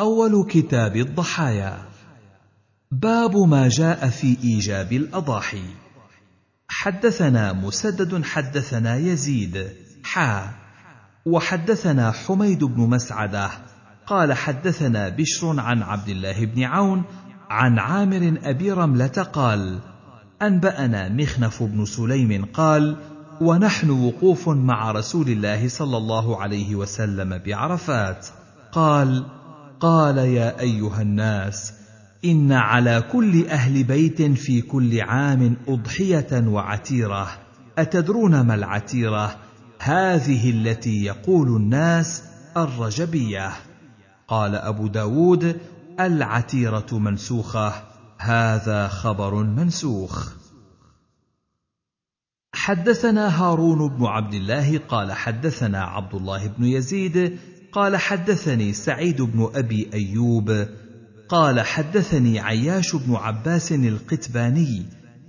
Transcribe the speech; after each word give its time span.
أول 0.00 0.46
كتاب 0.50 0.96
الضحايا. 0.96 1.78
باب 2.90 3.36
ما 3.36 3.68
جاء 3.68 4.08
في 4.08 4.36
إيجاب 4.44 4.92
الأضاحي. 4.92 5.64
حدثنا 6.68 7.52
مسدد 7.52 8.24
حدثنا 8.24 8.96
يزيد. 8.96 9.68
حا. 10.04 10.50
وحدثنا 11.26 12.12
حميد 12.12 12.64
بن 12.64 12.80
مسعدة. 12.80 13.50
قال 14.06 14.32
حدثنا 14.32 15.08
بشر 15.08 15.60
عن 15.60 15.82
عبد 15.82 16.08
الله 16.08 16.44
بن 16.44 16.62
عون 16.62 17.04
عن 17.50 17.78
عامر 17.78 18.38
أبي 18.42 18.72
رملة 18.72 19.26
قال 19.32 19.78
أنبأنا 20.42 21.08
مخنف 21.08 21.62
بن 21.62 21.84
سليم 21.84 22.44
قال 22.44 22.96
ونحن 23.40 23.90
وقوف 23.90 24.48
مع 24.48 24.90
رسول 24.90 25.28
الله 25.28 25.68
صلى 25.68 25.96
الله 25.96 26.42
عليه 26.42 26.74
وسلم 26.74 27.38
بعرفات. 27.38 28.26
قال 28.72 29.26
قال 29.84 30.18
يا 30.18 30.60
أيها 30.60 31.02
الناس 31.02 31.72
إن 32.24 32.52
على 32.52 33.02
كل 33.12 33.46
أهل 33.46 33.84
بيت 33.84 34.22
في 34.22 34.60
كل 34.62 35.00
عام 35.00 35.56
أضحية 35.68 36.48
وعتيرة. 36.48 37.28
أتدرون 37.78 38.40
ما 38.40 38.54
العتيرة؟ 38.54 39.36
هذه 39.78 40.50
التي 40.50 41.04
يقول 41.04 41.56
الناس 41.56 42.22
الرجبية. 42.56 43.52
قال 44.28 44.54
أبو 44.54 44.86
داود 44.86 45.60
العتيرة 46.00 46.98
منسوخة. 46.98 47.72
هذا 48.18 48.88
خبر 48.88 49.34
منسوخ. 49.34 50.32
حدثنا 52.54 53.42
هارون 53.42 53.88
بن 53.88 54.04
عبد 54.04 54.34
الله 54.34 54.78
قال 54.78 55.12
حدثنا 55.12 55.84
عبد 55.84 56.14
الله 56.14 56.46
بن 56.46 56.64
يزيد 56.64 57.38
قال 57.74 57.96
حدثني 57.96 58.72
سعيد 58.72 59.22
بن 59.22 59.50
أبي 59.54 59.90
أيوب 59.94 60.66
قال 61.28 61.60
حدثني 61.60 62.40
عياش 62.40 62.96
بن 62.96 63.14
عباس 63.14 63.72
القتباني 63.72 64.82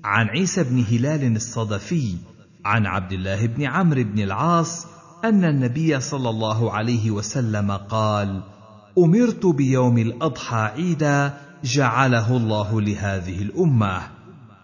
عن 0.03 0.27
عيسى 0.27 0.63
بن 0.63 0.83
هلال 0.91 1.35
الصدفي 1.35 2.15
عن 2.65 2.85
عبد 2.85 3.11
الله 3.11 3.45
بن 3.45 3.63
عمرو 3.63 4.03
بن 4.03 4.19
العاص 4.19 4.87
أن 5.23 5.45
النبي 5.45 5.99
صلى 5.99 6.29
الله 6.29 6.71
عليه 6.71 7.11
وسلم 7.11 7.71
قال 7.71 8.43
أمرت 8.97 9.45
بيوم 9.45 9.97
الأضحى 9.97 10.57
عيدا 10.57 11.37
جعله 11.63 12.37
الله 12.37 12.81
لهذه 12.81 13.41
الأمة. 13.41 14.01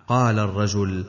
قال 0.08 0.39
الرجل 0.39 1.06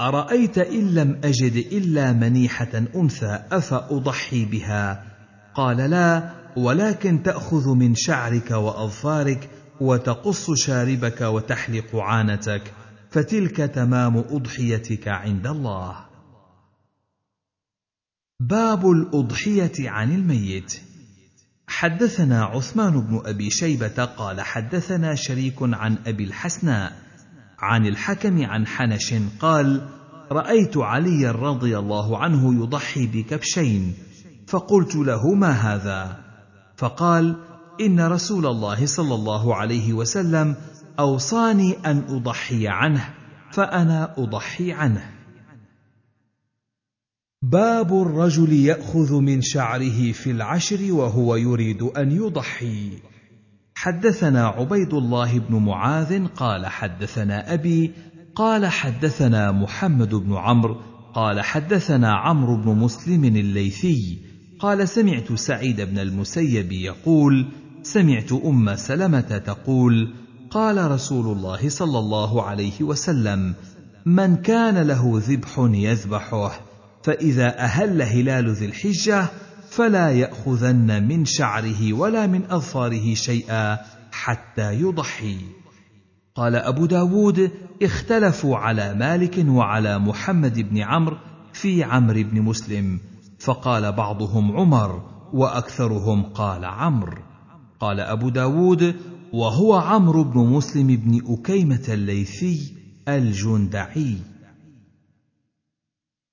أرأيت 0.00 0.58
إن 0.58 0.94
لم 0.94 1.20
أجد 1.24 1.56
إلا 1.72 2.12
منيحة 2.12 2.82
أنثى 2.96 3.40
أفأضحي 3.52 4.44
بها؟ 4.44 5.13
قال 5.54 5.76
لا 5.76 6.30
ولكن 6.56 7.22
تأخذ 7.22 7.74
من 7.74 7.94
شعرك 7.94 8.50
وأظفارك 8.50 9.50
وتقص 9.80 10.50
شاربك 10.50 11.20
وتحلق 11.20 11.96
عانتك 11.96 12.72
فتلك 13.10 13.56
تمام 13.56 14.16
أضحيتك 14.16 15.08
عند 15.08 15.46
الله. 15.46 15.96
باب 18.40 18.90
الأضحية 18.90 19.90
عن 19.90 20.14
الميت. 20.14 20.80
حدثنا 21.66 22.44
عثمان 22.44 23.00
بن 23.00 23.22
أبي 23.24 23.50
شيبة 23.50 24.04
قال 24.04 24.40
حدثنا 24.40 25.14
شريك 25.14 25.56
عن 25.60 25.98
أبي 26.06 26.24
الحسناء 26.24 26.92
عن 27.58 27.86
الحكم 27.86 28.44
عن 28.44 28.66
حنش 28.66 29.14
قال 29.40 29.88
رأيت 30.32 30.76
عليا 30.76 31.32
رضي 31.32 31.78
الله 31.78 32.18
عنه 32.18 32.62
يضحي 32.62 33.06
بكبشين 33.06 33.94
فقلت 34.46 34.96
له 34.96 35.34
ما 35.34 35.50
هذا. 35.50 36.24
فقال 36.76 37.36
إن 37.80 38.00
رسول 38.00 38.46
الله 38.46 38.86
صلى 38.86 39.14
الله 39.14 39.54
عليه 39.54 39.92
وسلم 39.92 40.56
أوصاني 40.98 41.76
أن 41.86 42.04
أضحي 42.08 42.68
عنه 42.68 43.14
فأنا 43.52 44.14
أضحي 44.18 44.72
عنه. 44.72 45.10
باب 47.42 48.02
الرجل 48.02 48.52
يأخذ 48.52 49.20
من 49.20 49.42
شعره 49.42 50.12
في 50.12 50.30
العشر 50.30 50.92
وهو 50.92 51.36
يريد 51.36 51.82
أن 51.82 52.12
يضحي. 52.12 52.98
حدثنا 53.74 54.46
عبيد 54.46 54.94
الله 54.94 55.38
بن 55.38 55.56
معاذ 55.56 56.26
قال 56.26 56.66
حدثنا 56.66 57.54
أبي 57.54 57.92
قال 58.34 58.66
حدثنا 58.66 59.52
محمد 59.52 60.14
بن 60.14 60.36
عمرو 60.36 60.76
قال 61.14 61.40
حدثنا 61.40 62.14
عمرو 62.14 62.56
بن 62.56 62.70
مسلم 62.78 63.24
الليثي 63.24 64.18
قال 64.64 64.88
سمعت 64.88 65.32
سعيد 65.32 65.80
بن 65.80 65.98
المسيب 65.98 66.72
يقول 66.72 67.46
سمعت 67.82 68.32
أم 68.32 68.76
سلمة 68.76 69.38
تقول 69.46 70.14
قال 70.50 70.90
رسول 70.90 71.36
الله 71.36 71.68
صلى 71.68 71.98
الله 71.98 72.42
عليه 72.42 72.82
وسلم 72.82 73.54
من 74.06 74.36
كان 74.36 74.78
له 74.86 75.22
ذبح 75.26 75.58
يذبحه 75.58 76.60
فإذا 77.02 77.58
أهل 77.58 78.02
هلال 78.02 78.50
ذي 78.50 78.66
الحجة 78.66 79.26
فلا 79.70 80.10
يأخذن 80.10 81.08
من 81.08 81.24
شعره 81.24 81.92
ولا 81.92 82.26
من 82.26 82.44
أظفاره 82.50 83.14
شيئا 83.14 83.78
حتى 84.12 84.74
يضحي. 84.74 85.36
قال 86.34 86.56
أبو 86.56 86.86
داود 86.86 87.50
اختلفوا 87.82 88.56
على 88.56 88.94
مالك 88.94 89.44
وعلى 89.48 89.98
محمد 89.98 90.58
بن 90.58 90.78
عمرو 90.78 91.16
في 91.52 91.82
عمرو 91.82 92.22
بن 92.22 92.42
مسلم 92.42 93.00
فقال 93.44 93.92
بعضهم 93.92 94.56
عمر 94.56 95.02
وأكثرهم 95.32 96.22
قال 96.22 96.64
عمرو. 96.64 97.22
قال 97.80 98.00
أبو 98.00 98.28
داود 98.28 98.96
وهو 99.32 99.74
عمرو 99.74 100.24
بن 100.24 100.40
مسلم 100.40 100.86
بن 100.86 101.34
أكيمة 101.34 101.84
الليثي 101.88 102.76
الجندعي. 103.08 104.16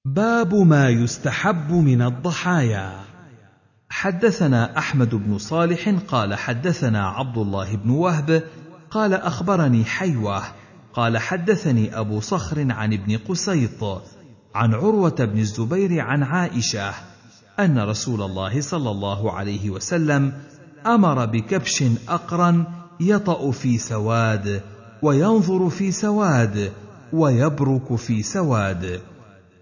باب 0.05 0.55
ما 0.55 0.89
يستحب 0.89 1.71
من 1.71 2.01
الضحايا. 2.01 3.11
حدثنا 3.89 4.77
أحمد 4.77 5.15
بن 5.15 5.37
صالح 5.37 5.89
قال 6.07 6.35
حدثنا 6.35 7.07
عبد 7.07 7.37
الله 7.37 7.75
بن 7.75 7.89
وهب 7.89 8.43
قال 8.91 9.13
أخبرني 9.13 9.85
حيوة 9.85 10.43
قال 10.93 11.17
حدثني 11.17 11.99
أبو 11.99 12.19
صخر 12.19 12.71
عن 12.71 12.93
ابن 12.93 13.17
قسيط 13.17 13.83
عن 14.55 14.73
عروة 14.73 15.15
بن 15.19 15.39
الزبير 15.39 15.99
عن 15.99 16.23
عائشة 16.23 16.93
أن 17.59 17.79
رسول 17.79 18.21
الله 18.21 18.61
صلى 18.61 18.91
الله 18.91 19.31
عليه 19.31 19.69
وسلم 19.69 20.33
أمر 20.85 21.25
بكبش 21.25 21.83
اقرن 22.09 22.65
يطأ 22.99 23.51
في 23.51 23.77
سواد 23.77 24.61
وينظر 25.01 25.69
في 25.69 25.91
سواد 25.91 26.71
ويبرك 27.13 27.95
في 27.95 28.23
سواد 28.23 29.01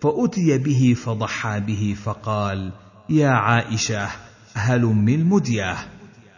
فأتي 0.02 0.58
به 0.58 0.96
فضحى 1.06 1.60
به 1.60 1.96
فقال 2.04 2.72
يا 3.10 3.30
عائشة 3.30 4.08
هلم 4.54 5.10
المديه 5.10 5.76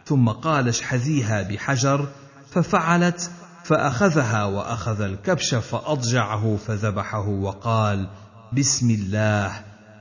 ثم 0.05 0.29
قال 0.29 0.67
اشحذيها 0.67 1.41
بحجر. 1.41 2.07
ففعلت 2.51 3.31
فأخذها 3.63 4.45
وأخذ 4.45 5.01
الكبش 5.01 5.55
فأضجعه 5.55 6.57
فذبحه 6.67 7.27
وقال 7.27 8.07
بسم 8.53 8.89
الله. 8.89 9.51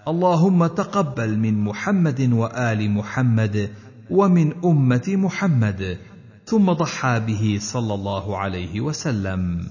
اللهم 0.08 0.66
تقبل 0.66 1.38
من 1.38 1.64
محمد 1.64 2.32
وآل 2.32 2.90
محمد 2.90 3.70
ومن 4.10 4.64
أمة 4.64 5.02
محمد. 5.08 5.98
ثم 6.46 6.72
ضحى 6.72 7.20
به 7.20 7.58
صلى 7.60 7.94
الله 7.94 8.38
عليه 8.38 8.80
وسلم. 8.80 9.68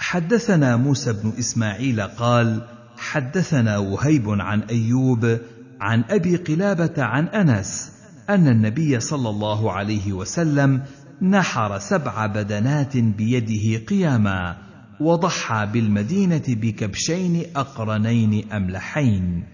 حدثنا 0.00 0.76
موسى 0.76 1.12
بن 1.12 1.32
إسماعيل 1.38 2.00
قال 2.00 2.66
حدثنا 2.96 3.78
وهيب 3.78 4.30
عن 4.30 4.60
أيوب 4.60 5.38
عن 5.80 6.04
أبي 6.10 6.36
قلابة 6.36 7.02
عن 7.02 7.26
أنس 7.26 7.92
أن 8.30 8.48
النبي 8.48 9.00
صلى 9.00 9.28
الله 9.28 9.72
عليه 9.72 10.12
وسلم 10.12 10.82
نحر 11.22 11.78
سبع 11.78 12.26
بدنات 12.26 12.96
بيده 12.96 13.84
قياما. 13.84 14.71
وضحى 15.00 15.66
بالمدينة 15.72 16.42
بكبشين 16.48 17.56
أقرنين 17.56 18.52
أملحين. 18.52 19.44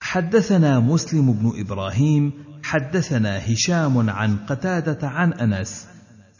حدثنا 0.00 0.80
مسلم 0.80 1.32
بن 1.32 1.60
إبراهيم 1.60 2.32
حدثنا 2.62 3.52
هشام 3.52 4.10
عن 4.10 4.36
قتادة 4.36 5.08
عن 5.08 5.32
أنس 5.32 5.88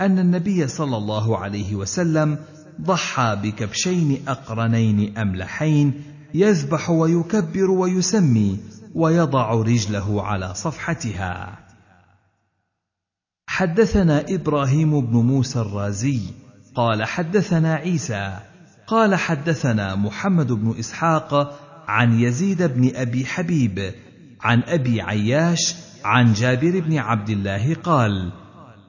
أن 0.01 0.19
النبي 0.19 0.69
صلى 0.69 0.97
الله 0.97 1.39
عليه 1.39 1.75
وسلم 1.75 2.39
ضحى 2.81 3.39
بكبشين 3.43 4.29
أقرنين 4.29 5.19
أملحين 5.19 6.03
يذبح 6.35 6.91
ويكبر 6.91 7.71
ويسمي 7.71 8.59
ويضع 8.95 9.51
رجله 9.51 10.23
على 10.23 10.55
صفحتها. 10.55 11.59
حدثنا 13.47 14.25
إبراهيم 14.29 15.01
بن 15.01 15.17
موسى 15.17 15.61
الرازي 15.61 16.21
قال 16.75 17.05
حدثنا 17.05 17.75
عيسى 17.75 18.39
قال 18.87 19.15
حدثنا 19.15 19.95
محمد 19.95 20.53
بن 20.53 20.75
إسحاق 20.79 21.59
عن 21.89 22.21
يزيد 22.21 22.63
بن 22.63 22.97
أبي 22.97 23.27
حبيب 23.27 23.93
عن 24.41 24.63
أبي 24.67 25.01
عياش 25.01 25.75
عن 26.05 26.33
جابر 26.33 26.81
بن 26.81 26.99
عبد 26.99 27.31
الله 27.31 27.75
قال 27.75 28.33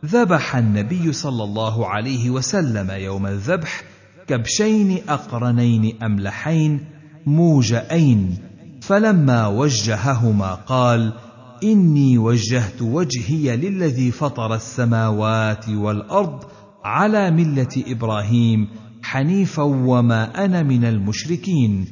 ذبح 0.05 0.55
النبي 0.55 1.13
صلى 1.13 1.43
الله 1.43 1.87
عليه 1.87 2.29
وسلم 2.29 2.91
يوم 2.91 3.25
الذبح 3.25 3.83
كبشين 4.27 5.01
أقرنين 5.09 6.03
أملحين 6.03 6.85
موجئين 7.25 8.37
فلما 8.81 9.47
وجههما 9.47 10.53
قال 10.53 11.13
إني 11.63 12.17
وجهت 12.17 12.81
وجهي 12.81 13.57
للذي 13.57 14.11
فطر 14.11 14.55
السماوات 14.55 15.69
والأرض 15.69 16.43
على 16.85 17.31
ملة 17.31 17.83
إبراهيم 17.87 18.67
حنيفا 19.03 19.63
وما 19.63 20.45
أنا 20.45 20.63
من 20.63 20.85
المشركين. 20.85 21.85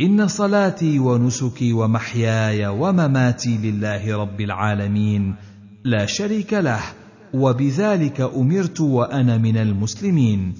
إن 0.00 0.28
صلاتي 0.28 0.98
ونسكي 0.98 1.72
ومحياي 1.72 2.66
ومماتي 2.66 3.56
لله 3.56 4.16
رب 4.16 4.40
العالمين. 4.40 5.34
لا 5.84 6.06
شريك 6.06 6.52
له 6.52 6.80
وبذلك 7.34 8.20
أمرت 8.20 8.80
وأنا 8.80 9.38
من 9.38 9.56
المسلمين. 9.56 10.54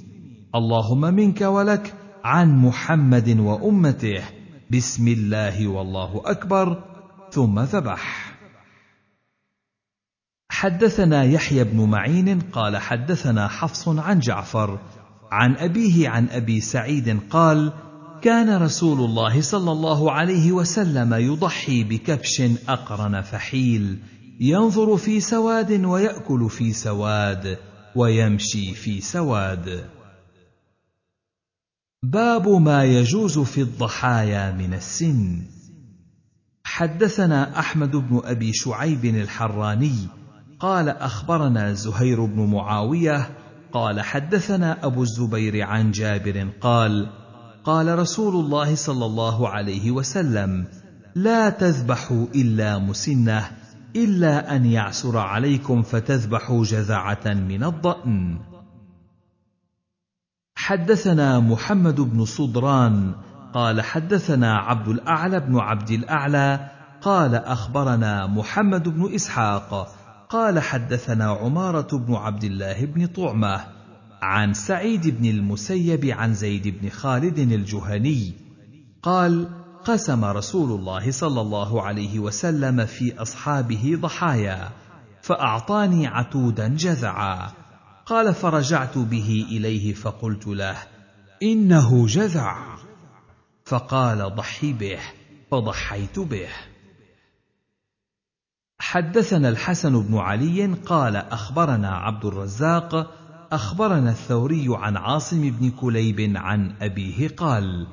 اللهم 0.55 1.01
منك 1.01 1.41
ولك 1.41 1.95
عن 2.25 2.59
محمد 2.59 3.41
وأمته. 3.41 4.23
بسم 4.71 5.09
الله 5.09 5.69
والله 5.69 6.23
أكبر 6.25 6.83
ثم 7.31 7.61
ذبح. 7.61 8.34
حدثنا 10.64 11.25
يحيى 11.25 11.64
بن 11.64 11.81
معين 11.81 12.40
قال 12.40 12.76
حدثنا 12.76 13.49
حفص 13.49 13.88
عن 13.88 14.19
جعفر 14.19 14.78
عن 15.31 15.56
أبيه 15.56 16.08
عن 16.08 16.28
أبي 16.28 16.61
سعيد 16.61 17.20
قال 17.31 17.72
كان 18.22 18.62
رسول 18.62 19.00
الله 19.00 19.40
صلى 19.40 19.72
الله 19.72 20.12
عليه 20.12 20.52
وسلم 20.52 21.14
يضحي 21.14 21.84
بكبش 21.84 22.43
أقرن 22.69 23.20
فحيل 23.20 23.99
ينظر 24.40 24.96
في 24.96 25.20
سواد 25.20 25.84
ويأكل 25.84 26.50
في 26.50 26.72
سواد 26.72 27.58
ويمشي 27.96 28.75
في 28.75 29.00
سواد. 29.00 29.84
باب 32.02 32.49
ما 32.49 32.84
يجوز 32.84 33.38
في 33.38 33.61
الضحايا 33.61 34.52
من 34.52 34.75
السن. 34.75 35.43
حدثنا 36.64 37.58
أحمد 37.58 37.96
بن 37.96 38.20
أبي 38.25 38.52
شعيب 38.52 39.05
الحراني 39.05 40.24
قال 40.64 40.88
أخبرنا 40.88 41.72
زهير 41.72 42.25
بن 42.25 42.50
معاوية 42.50 43.28
قال 43.72 44.00
حدثنا 44.00 44.87
أبو 44.87 45.02
الزبير 45.02 45.62
عن 45.62 45.90
جابر 45.90 46.49
قال 46.61 47.11
قال 47.64 47.99
رسول 47.99 48.44
الله 48.44 48.75
صلى 48.75 49.06
الله 49.06 49.49
عليه 49.49 49.90
وسلم 49.90 50.66
لا 51.14 51.50
تذبحوا 51.50 52.26
إلا 52.34 52.78
مسنة 52.78 53.50
إلا 53.96 54.56
أن 54.56 54.66
يعسر 54.66 55.19
عليكم 55.19 55.82
فتذبحوا 55.82 56.64
جذعه 56.64 57.26
من 57.26 57.64
الضأن. 57.64 58.38
حدثنا 60.56 61.40
محمد 61.40 62.00
بن 62.00 62.25
صدران 62.25 63.14
قال 63.55 63.81
حدثنا 63.81 64.58
عبد 64.58 64.88
الأعلى 64.88 65.40
بن 65.40 65.58
عبد 65.58 65.90
الأعلى 65.90 66.70
قال 67.02 67.34
أخبرنا 67.34 68.26
محمد 68.26 68.88
بن 68.88 69.14
إسحاق 69.14 70.04
قال 70.35 70.61
حدثنا 70.61 71.25
عمارة 71.25 71.99
بن 71.99 72.15
عبد 72.15 72.45
الله 72.45 72.85
بن 72.85 73.07
طعمة 73.07 73.65
عن 74.23 74.55
سعيد 74.55 75.19
بن 75.19 75.25
المسيب 75.25 76.05
عن 76.05 76.35
زيد 76.35 76.81
بن 76.81 76.89
خالد 76.89 77.39
الجهني 77.39 78.33
قال 79.03 79.49
قسم 79.85 80.25
رسول 80.25 80.81
الله 80.81 81.11
صلى 81.11 81.41
الله 81.41 81.83
عليه 81.83 82.19
وسلم 82.19 82.87
في 82.87 83.23
أصحابه 83.23 83.99
ضحايا 84.01 84.71
فأعطاني 85.23 86.07
عتودا 86.07 86.69
جذعا. 86.69 87.51
قال 88.07 88.35
فرجعت 88.35 88.99
به 88.99 89.47
إليه 89.51 89.95
فقلت 89.95 90.47
له 90.47 90.77
إنه 91.43 92.07
جذع. 92.07 92.77
فقال 93.65 94.35
ضحي 94.35 94.73
به 94.73 94.99
فضحيت 95.51 96.19
به. 96.19 96.49
حدثنا 98.79 99.49
الحسن 99.49 100.03
بن 100.03 100.19
علي 100.19 100.67
قال 100.87 101.17
أخبرنا 101.17 101.88
عبد 101.88 102.25
الرزاق 102.25 103.11
أخبرنا 103.53 104.11
الثوري 104.11 104.67
عن 104.69 104.97
عاصم 104.97 105.50
بن 105.50 105.71
كليب 105.71 106.32
عن 106.37 106.73
أبيه 106.82 107.29
قال 107.29 107.87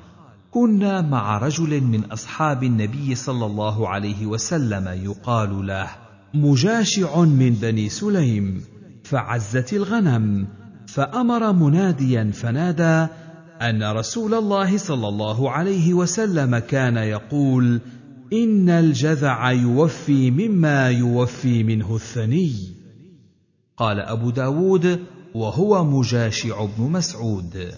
كنا 0.50 1.00
مع 1.00 1.38
رجل 1.38 1.80
من 1.80 2.04
أصحاب 2.04 2.64
النبي 2.64 3.14
صلى 3.14 3.46
الله 3.46 3.88
عليه 3.88 4.26
وسلم 4.26 4.88
يقال 5.04 5.66
له 5.66 5.88
مجاشع 6.34 7.20
من 7.20 7.50
بني 7.50 7.88
سليم 7.88 8.64
فعزت 9.04 9.72
الغنم 9.72 10.46
فأمر 10.86 11.52
مناديا 11.52 12.30
فنادى 12.34 13.12
أن 13.62 13.92
رسول 13.92 14.34
الله 14.34 14.78
صلى 14.78 15.08
الله 15.08 15.50
عليه 15.50 15.94
وسلم 15.94 16.58
كان 16.58 16.96
يقول 16.96 17.80
إن 18.32 18.68
الجذع 18.68 19.50
يوفي 19.50 20.30
مما 20.30 20.90
يوفي 20.90 21.62
منه 21.64 21.94
الثني. 21.94 22.54
قال 23.76 24.00
أبو 24.00 24.30
داود 24.30 25.04
وهو 25.34 25.84
مجاشع 25.84 26.64
بن 26.64 26.82
مسعود. 26.90 27.74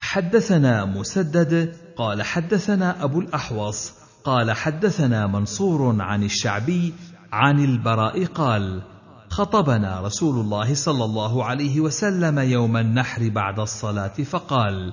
حدثنا 0.00 0.84
مسدد 0.84 1.76
قال 1.96 2.22
حدثنا 2.22 3.04
أبو 3.04 3.20
الأحوص 3.20 3.92
قال 4.24 4.52
حدثنا 4.52 5.26
منصور 5.26 6.02
عن 6.02 6.22
الشعبي 6.22 6.94
عن 7.32 7.64
البراء 7.64 8.24
قال 8.24 8.82
خطبنا 9.28 10.00
رسول 10.00 10.40
الله 10.40 10.74
صلى 10.74 11.04
الله 11.04 11.44
عليه 11.44 11.80
وسلم 11.80 12.38
يوم 12.38 12.76
النحر 12.76 13.28
بعد 13.28 13.60
الصلاة 13.60 14.08
فقال 14.08 14.92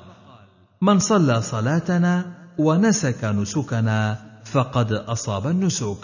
من 0.82 1.00
صلى 1.00 1.42
صلاتنا 1.42 2.37
ونسك 2.58 3.24
نسكنا 3.24 4.18
فقد 4.46 4.94
أصاب 4.94 5.48
النسك. 5.48 5.98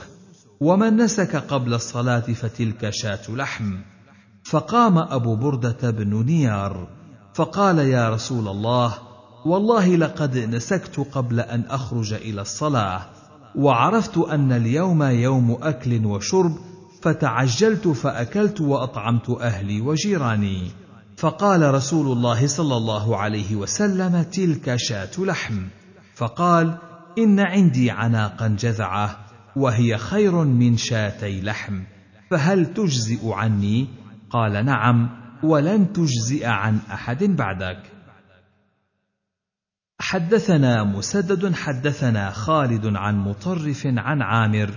ومن 0.60 0.98
نسك 0.98 1.36
قبل 1.36 1.74
الصلاة 1.74 2.20
فتلك 2.20 2.90
شاة 2.90 3.30
لحم. 3.30 3.78
فقام 4.44 4.98
أبو 4.98 5.36
بردة 5.36 5.92
بن 5.92 6.26
نيار 6.26 6.88
فقال 7.34 7.80
يا 7.80 8.10
رسول 8.10 8.48
الله 8.48 8.94
والله 9.46 9.96
لقد 9.96 10.38
نسكت 10.38 11.00
قبل 11.00 11.40
أن 11.40 11.64
أخرج 11.70 12.14
إلى 12.14 12.42
الصلاة 12.42 13.02
وعرفت 13.56 14.18
أن 14.18 14.52
اليوم 14.52 15.04
يوم 15.04 15.58
أكل 15.62 16.06
وشرب 16.06 16.58
فتعجلت 17.02 17.88
فأكلت 17.88 18.62
وأطعمت 18.62 19.30
أهلي 19.30 19.82
وجيراني. 19.82 20.72
فقال 21.18 21.74
رسول 21.74 22.18
الله 22.18 22.48
صلى 22.48 22.78
الله 22.78 23.18
عليه 23.18 23.56
وسلم 23.56 24.22
تلك 24.22 24.76
شاة 24.76 25.12
لحم. 25.20 25.64
فقال 26.16 26.78
إن 27.18 27.40
عندي 27.40 27.92
عناقا 27.92 28.48
جذعة 28.48 29.26
وهي 29.56 29.98
خير 29.98 30.44
من 30.44 30.78
شاتي 30.78 31.42
لحم 31.42 31.84
فهل 32.32 32.74
تجزئ 32.74 33.32
عني؟ 33.32 33.88
قال 34.30 34.66
نعم 34.66 35.10
ولن 35.44 35.94
تجزئ 35.94 36.46
عن 36.46 36.80
أحد 36.94 37.24
بعدك. 37.24 37.92
حدثنا 40.00 40.84
مسدد 40.84 41.54
حدثنا 41.56 42.32
خالد 42.32 42.96
عن 42.96 43.18
مطرف 43.18 43.84
عن 43.86 44.22
عامر 44.22 44.70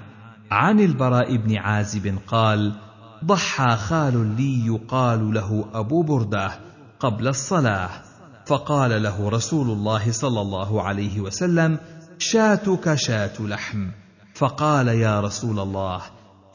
عن 0.50 0.81
البراء 0.81 1.37
بن 1.37 1.57
عازب 1.57 2.19
قال 2.26 2.73
ضحى 3.25 3.76
خال 3.76 4.37
لي 4.37 4.66
يقال 4.66 5.35
له 5.35 5.71
أبو 5.75 6.02
برده 6.02 6.50
قبل 7.00 7.28
الصلاة. 7.28 7.90
فقال 8.46 9.02
له 9.02 9.28
رسول 9.28 9.70
الله 9.70 10.12
صلى 10.12 10.40
الله 10.40 10.82
عليه 10.82 11.20
وسلم 11.20 11.78
شاتك 12.18 12.94
شات 12.94 13.40
لحم. 13.40 13.90
فقال 14.34 14.88
يا 14.88 15.20
رسول 15.20 15.58
الله 15.58 16.02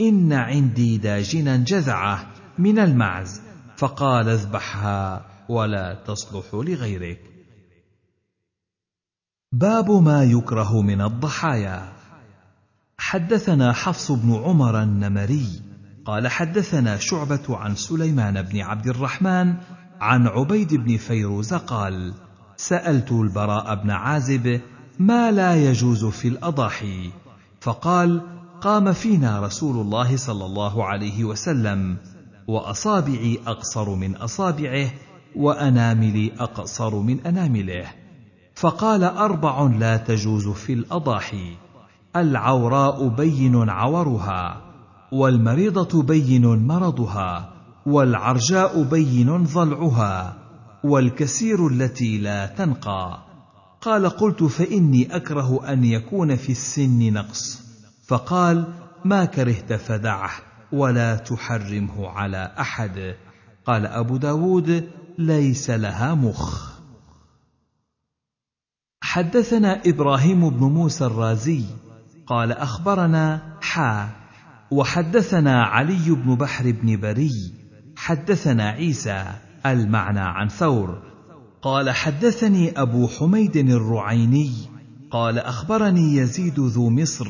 إن 0.01 0.33
عندي 0.33 0.97
داجنا 0.97 1.57
جذعه 1.57 2.27
من 2.57 2.79
المعز. 2.79 3.41
فقال 3.77 4.29
اذبحها 4.29 5.25
ولا 5.49 6.03
تصلح 6.07 6.45
لغيرك. 6.53 7.19
باب 9.51 9.91
ما 9.91 10.23
يكره 10.23 10.81
من 10.81 11.01
الضحايا. 11.01 11.93
حدثنا 12.97 13.73
حفص 13.73 14.11
بن 14.11 14.33
عمر 14.33 14.83
النمري 14.83 15.61
قال 16.05 16.27
حدثنا 16.27 16.97
شعبة 16.97 17.57
عن 17.57 17.75
سليمان 17.75 18.41
بن 18.41 18.61
عبد 18.61 18.87
الرحمن 18.87 19.55
عن 20.01 20.27
عبيد 20.27 20.75
بن 20.75 20.97
فيروز 20.97 21.53
قال 21.53 22.13
سألت 22.57 23.11
البراء 23.11 23.75
بن 23.75 23.91
عازب 23.91 24.61
ما 24.99 25.31
لا 25.31 25.55
يجوز 25.55 26.05
في 26.05 26.27
الأضاحي 26.27 27.11
فقال 27.59 28.21
قام 28.61 28.93
فينا 28.93 29.39
رسول 29.39 29.81
الله 29.81 30.17
صلى 30.17 30.45
الله 30.45 30.85
عليه 30.85 31.23
وسلم 31.23 31.97
وأصابعي 32.47 33.39
أقصر 33.47 33.95
من 33.95 34.15
أصابعه 34.15 34.89
وأناملي 35.35 36.31
أقصر 36.39 36.95
من 36.95 37.19
أنامله 37.19 37.87
فقال 38.55 39.03
أربع 39.03 39.61
لا 39.61 39.97
تجوز 39.97 40.47
في 40.47 40.73
الأضاحي 40.73 41.55
العوراء 42.15 43.07
بين 43.07 43.69
عورها 43.69 44.61
والمريضة 45.11 46.03
بين 46.03 46.67
مرضها 46.67 47.60
والعرجاء 47.85 48.83
بين 48.83 49.43
ضلعها 49.43 50.37
والكسير 50.83 51.67
التي 51.67 52.17
لا 52.17 52.45
تنقى. 52.45 53.23
قال 53.81 54.09
قلت 54.09 54.43
فإني 54.43 55.15
أكره 55.15 55.73
أن 55.73 55.83
يكون 55.83 56.35
في 56.35 56.51
السن 56.51 57.13
نقص. 57.13 57.61
فقال 58.07 58.73
ما 59.05 59.25
كرهت 59.25 59.73
فدعه 59.73 60.31
ولا 60.71 61.15
تحرمه 61.15 62.09
على 62.09 62.55
أحد. 62.59 63.15
قال 63.65 63.85
أبو 63.85 64.17
داود 64.17 64.89
ليس 65.17 65.69
لها 65.69 66.13
مخ. 66.13 66.71
حدثنا 69.03 69.81
إبراهيم 69.85 70.49
بن 70.49 70.65
موسى 70.65 71.05
الرازي. 71.05 71.63
قال 72.27 72.51
أخبرنا 72.51 73.57
حا. 73.61 74.09
وحدثنا 74.71 75.63
علي 75.63 76.09
بن 76.09 76.35
بحر 76.35 76.71
بن 76.71 76.99
بري. 77.01 77.60
حدثنا 78.01 78.69
عيسى 78.69 79.25
المعنى 79.65 80.19
عن 80.19 80.49
ثور. 80.49 81.01
قال 81.61 81.89
حدثني 81.89 82.81
أبو 82.81 83.07
حميد 83.07 83.57
الرعيني. 83.57 84.51
قال 85.11 85.39
أخبرني 85.39 86.15
يزيد 86.15 86.59
ذو 86.59 86.89
مصر. 86.89 87.27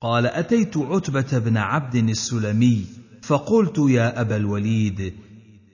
قال 0.00 0.26
أتيت 0.26 0.76
عتبة 0.76 1.38
بن 1.38 1.56
عبد 1.56 1.94
السلمي 1.94 2.84
فقلت 3.22 3.78
يا 3.78 4.20
أبا 4.20 4.36
الوليد 4.36 5.14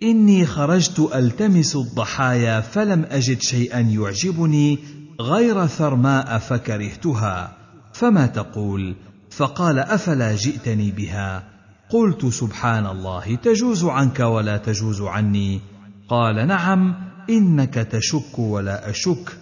إني 0.02 0.46
خرجت 0.46 1.10
ألتمس 1.14 1.76
الضحايا 1.76 2.60
فلم 2.60 3.04
أجد 3.10 3.40
شيئا 3.40 3.80
يعجبني 3.80 4.78
غير 5.20 5.66
ثرماء 5.66 6.38
فكرهتها 6.38 7.56
فما 7.92 8.26
تقول؟ 8.26 8.96
فقال 9.30 9.78
أفلا 9.78 10.36
جئتني 10.36 10.90
بها؟ 10.90 11.55
قلت 11.90 12.26
سبحان 12.26 12.87
الله 12.87 13.35
تجوز 13.35 13.85
عنك 13.85 14.21
ولا 14.21 14.57
تجوز 14.57 15.02
عني. 15.02 15.61
قال 16.09 16.47
نعم 16.47 16.95
إنك 17.31 17.75
تشك 17.75 18.38
ولا 18.38 18.90
أشك. 18.90 19.38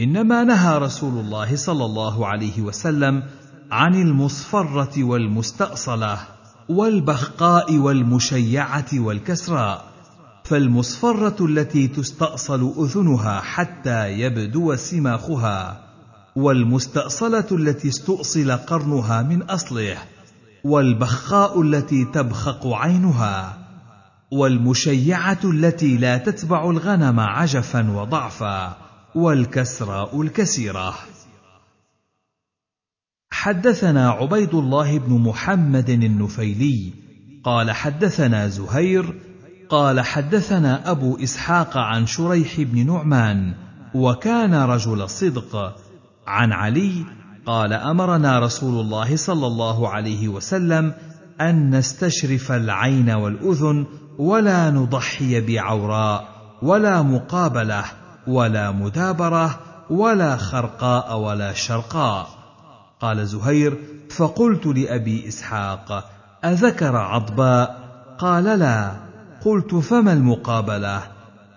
إنما 0.00 0.44
نهى 0.44 0.78
رسول 0.78 1.24
الله 1.24 1.56
صلى 1.56 1.84
الله 1.84 2.26
عليه 2.26 2.62
وسلم 2.62 3.22
عن 3.70 3.94
المصفرة 3.94 5.04
والمستأصلة 5.04 6.18
والبخقاء 6.68 7.76
والمشيعة 7.76 8.90
والكسراء. 8.94 9.84
فالمصفرة 10.44 11.46
التي 11.46 11.88
تستأصل 11.88 12.74
أذنها 12.78 13.40
حتى 13.40 14.10
يبدو 14.10 14.76
سماخها 14.76 15.80
والمستأصلة 16.36 17.46
التي 17.52 17.88
استؤصل 17.88 18.50
قرنها 18.50 19.22
من 19.22 19.42
أصله. 19.42 19.98
والبخاء 20.64 21.62
التي 21.62 22.04
تبخق 22.04 22.66
عينها 22.66 23.58
والمشيعة 24.32 25.38
التي 25.44 25.96
لا 25.96 26.18
تتبع 26.18 26.70
الغنم 26.70 27.20
عجفا 27.20 27.90
وضعفا 27.90 28.76
والكسراء 29.14 30.22
الكسيرة. 30.22 30.94
حدثنا 33.30 34.10
عبيد 34.10 34.54
الله 34.54 34.98
بن 34.98 35.20
محمد 35.20 35.90
النفيلي 35.90 36.92
قال 37.44 37.70
حدثنا 37.70 38.48
زهير 38.48 39.14
قال 39.68 40.00
حدثنا 40.00 40.90
أبو 40.90 41.16
إسحاق 41.16 41.76
عن 41.76 42.06
شريح 42.06 42.60
بن 42.60 42.86
نعمان 42.86 43.54
وكان 43.94 44.54
رجل 44.54 45.08
صدق 45.08 45.76
عن 46.26 46.52
علي 46.52 47.04
قال 47.46 47.72
أمرنا 47.72 48.38
رسول 48.38 48.80
الله 48.80 49.16
صلى 49.16 49.46
الله 49.46 49.88
عليه 49.88 50.28
وسلم 50.28 50.94
أن 51.40 51.76
نستشرف 51.76 52.52
العين 52.52 53.10
والأذن 53.10 53.86
ولا 54.18 54.70
نضحي 54.70 55.40
بعوراء 55.40 56.28
ولا 56.62 57.02
مقابلة 57.02 57.84
ولا 58.26 58.70
مدابرة 58.70 59.58
ولا 59.90 60.36
خرقاء 60.36 61.18
ولا 61.18 61.52
شرقاء. 61.52 62.28
قال 63.00 63.26
زهير 63.26 63.78
فقلت 64.10 64.66
لأبي 64.66 65.28
إسحاق 65.28 66.10
أذكر 66.44 66.96
عضباء؟ 66.96 67.78
قال 68.18 68.44
لا. 68.44 68.92
قلت 69.44 69.74
فما 69.74 70.12
المقابلة؟ 70.12 71.02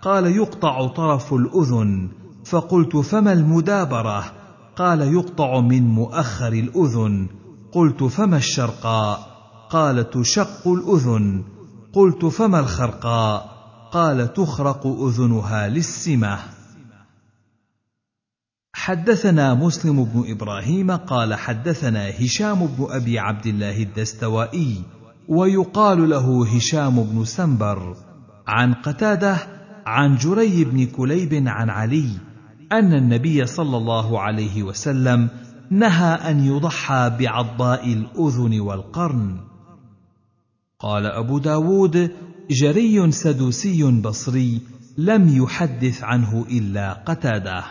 قال 0.01 0.25
يقطع 0.25 0.87
طرف 0.87 1.33
الأذن. 1.33 2.09
فقلت 2.45 2.97
فما 2.97 3.33
المدابرة؟ 3.33 4.36
قال 4.77 5.01
يقطع 5.01 5.59
من 5.59 5.83
مؤخر 5.83 6.53
الأذن. 6.53 7.27
قلت 7.71 8.03
فما 8.03 8.37
الشرقاء 8.37 9.37
قال 9.69 10.09
تشق 10.09 10.67
الأذن. 10.67 11.43
قلت 11.93 12.25
فما 12.25 12.59
الخرقاء 12.59 13.57
قال 13.91 14.33
تخرق 14.33 14.87
أذنها 14.87 15.67
للسمة. 15.67 16.39
حدثنا 18.73 19.53
مسلم 19.53 20.03
بن 20.03 20.31
إبراهيم 20.31 20.91
قال 20.91 21.33
حدثنا 21.33 22.09
هشام 22.09 22.65
بن 22.65 22.87
أبي 22.89 23.19
عبد 23.19 23.45
الله 23.45 23.83
الدستوائي 23.83 24.83
ويقال 25.27 26.09
له 26.09 26.55
هشام 26.55 27.03
بن 27.03 27.25
سنبر. 27.25 27.95
عن 28.47 28.73
قتادة 28.73 29.37
عن 29.85 30.15
جري 30.15 30.63
بن 30.63 30.85
كليب 30.85 31.43
عن 31.47 31.69
علي 31.69 32.26
أن 32.71 32.93
النبي 32.93 33.45
صلى 33.45 33.77
الله 33.77 34.21
عليه 34.21 34.63
وسلم 34.63 35.29
نهى 35.69 36.13
أن 36.31 36.45
يضحى 36.45 37.17
بعضاء 37.19 37.93
الأذن 37.93 38.59
والقرن. 38.59 39.39
قال 40.79 41.05
أبو 41.05 41.37
داود 41.37 42.11
جري 42.49 43.11
سدوسي 43.11 44.01
بصري 44.01 44.61
لم 44.97 45.43
يحدث 45.43 46.03
عنه 46.03 46.45
إلا 46.51 46.93
قتادة. 46.93 47.63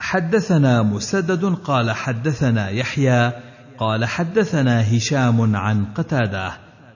حدثنا 0.00 0.82
مسدد 0.82 1.44
قال 1.44 1.90
حدثنا 1.90 2.68
يحيى 2.68 3.32
قال 3.78 4.04
حدثنا 4.04 4.96
هشام 4.96 5.56
عن 5.56 5.84
قتادة 5.84 6.52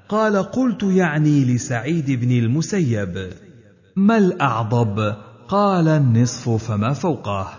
قال 0.08 0.36
قلت 0.36 0.82
يعني 0.82 1.44
لسعيد 1.44 2.10
بن 2.10 2.30
المسيب 2.30 3.30
ما 3.96 4.18
الأعضب؟ 4.18 5.16
قال 5.48 5.88
النصف 5.88 6.48
فما 6.48 6.92
فوقه. 6.92 7.52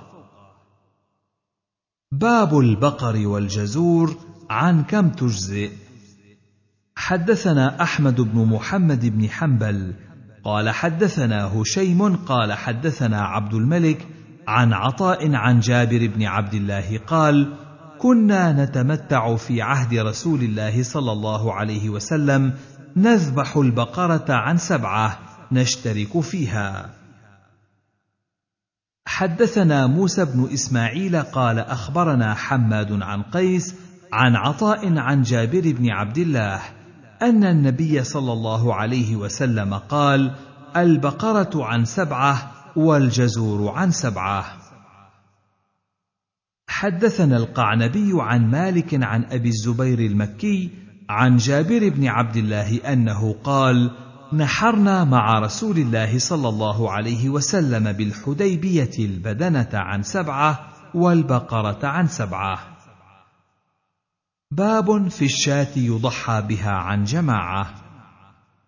باب 2.12 2.60
البقر 2.60 3.28
والجزور 3.28 4.16
عن 4.50 4.84
كم 4.84 5.10
تجزئ. 5.10 5.72
حدثنا 6.96 7.82
أحمد 7.84 8.22
بن 8.22 8.46
محمد 8.46 9.06
بن 9.06 9.30
حنبل 9.30 9.94
قال 10.44 10.70
حدثنا 10.70 11.62
هشيم 11.62 12.16
قال 12.16 12.54
حدثنا 12.54 13.22
عبد 13.22 13.54
الملك 13.54 14.08
عن 14.48 14.74
عطاء 14.74 15.36
عن 15.36 15.60
جابر 15.60 16.08
بن 16.08 16.24
عبد 16.24 16.54
الله 16.54 16.98
قال 16.98 17.54
كنا 18.00 18.66
نتمتع 18.66 19.36
في 19.36 19.62
عهد 19.62 19.94
رسول 19.94 20.40
الله 20.40 20.84
صلى 20.84 21.12
الله 21.12 21.54
عليه 21.54 21.90
وسلم 21.90 22.54
نذبح 22.96 23.58
البقرة 23.58 24.26
عن 24.30 24.58
سبعة 24.58 25.20
نشترك 25.52 26.20
فيها. 26.20 27.05
حدثنا 29.08 29.88
موسى 29.88 30.26
بن 30.26 30.50
إسماعيل 30.54 31.22
قال 31.22 31.60
أخبرنا 31.60 32.34
حماد 32.34 33.02
عن 33.02 33.22
قيس 33.22 33.76
عن 34.14 34.36
عطاء 34.36 34.98
عن 34.98 35.22
جابر 35.22 35.62
بن 35.62 35.90
عبد 35.90 36.18
الله 36.18 36.62
أن 37.22 37.44
النبي 37.44 38.04
صلى 38.04 38.34
الله 38.34 38.76
عليه 38.76 39.16
وسلم 39.16 39.74
قال 39.74 40.36
البقرة 40.76 41.66
عن 41.66 41.86
سبعة 41.86 42.52
والجزور 42.76 43.72
عن 43.72 43.92
سبعة. 43.92 44.46
حدثنا 46.68 47.38
القعنبي 47.38 48.12
عن 48.14 48.52
مالك 48.52 49.04
عن 49.04 49.24
أبي 49.24 49.50
الزبير 49.50 50.00
المكي 50.00 50.72
عن 51.10 51.38
جابر 51.38 51.90
بن 51.90 52.08
عبد 52.08 52.38
الله 52.38 52.94
أنه 52.94 53.36
قال 53.44 53.92
نحرنا 54.34 55.04
مع 55.04 55.40
رسول 55.40 55.78
الله 55.78 56.20
صلى 56.20 56.50
الله 56.50 56.92
عليه 56.92 57.30
وسلم 57.30 57.92
بالحديبية 57.92 58.92
البدنة 59.00 59.70
عن 59.74 60.04
سبعة 60.04 60.68
والبقرة 60.94 61.88
عن 61.88 62.08
سبعة. 62.08 62.60
باب 64.52 65.08
في 65.08 65.26
الشاة 65.26 65.78
يضحى 65.78 66.42
بها 66.50 66.72
عن 66.72 67.04
جماعة. 67.04 67.74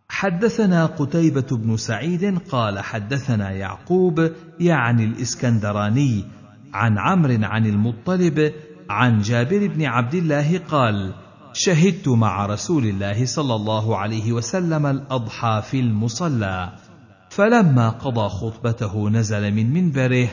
حدثنا 0.10 0.86
قتيبة 0.86 1.48
بن 1.52 1.78
سعيد 1.78 2.40
قال 2.40 2.80
حدثنا 2.80 3.52
يعقوب 3.52 4.32
يعني 4.60 5.04
الإسكندراني 5.04 6.26
عن 6.74 6.98
عمرو 6.98 7.38
عن 7.42 7.66
المطلب 7.66 8.54
عن 8.90 9.22
جابر 9.22 9.68
بن 9.68 9.86
عبد 9.86 10.16
الله 10.16 10.58
قال: 10.58 11.14
شهدت 11.60 12.08
مع 12.08 12.46
رسول 12.46 12.86
الله 12.86 13.26
صلى 13.26 13.56
الله 13.56 13.98
عليه 13.98 14.32
وسلم 14.32 14.86
الأضحى 14.86 15.62
في 15.72 15.80
المصلى، 15.80 16.74
فلما 17.30 17.90
قضى 17.90 18.30
خطبته 18.30 19.10
نزل 19.10 19.54
من 19.54 19.74
منبره 19.74 20.30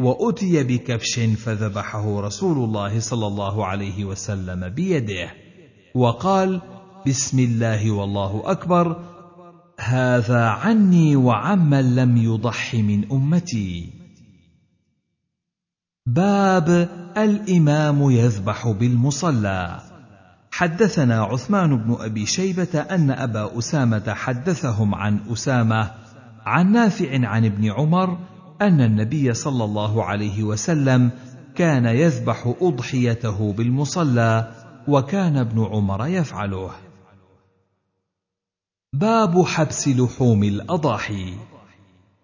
وأتي 0.00 0.64
بكبش 0.64 1.20
فذبحه 1.20 2.20
رسول 2.20 2.64
الله 2.64 3.00
صلى 3.00 3.26
الله 3.26 3.66
عليه 3.66 4.04
وسلم 4.04 4.68
بيده. 4.68 5.30
وقال 5.94 6.60
بسم 7.06 7.38
الله 7.38 7.90
والله 7.90 8.42
أكبر 8.44 9.04
هذا 9.80 10.44
عني 10.44 11.16
وعمن 11.16 11.94
لم 11.94 12.16
يضح 12.16 12.74
من 12.74 13.12
أمتي. 13.12 13.92
باب 16.06 16.88
الإمام 17.16 18.10
يذبح 18.10 18.68
بالمصلى. 18.68 19.93
حدثنا 20.56 21.22
عثمان 21.22 21.76
بن 21.76 21.96
أبي 22.00 22.26
شيبة 22.26 22.80
أن 22.80 23.10
أبا 23.10 23.58
أسامة 23.58 24.14
حدثهم 24.14 24.94
عن 24.94 25.20
أسامة 25.32 25.90
عن 26.46 26.72
نافع 26.72 27.28
عن 27.28 27.44
ابن 27.44 27.70
عمر 27.70 28.18
أن 28.62 28.80
النبي 28.80 29.34
صلى 29.34 29.64
الله 29.64 30.04
عليه 30.04 30.42
وسلم 30.42 31.10
كان 31.54 31.84
يذبح 31.86 32.54
أضحيته 32.60 33.52
بالمصلى 33.52 34.52
وكان 34.88 35.36
ابن 35.36 35.64
عمر 35.64 36.06
يفعله. 36.06 36.70
باب 38.92 39.44
حبس 39.44 39.88
لحوم 39.88 40.44
الأضاحي. 40.44 41.34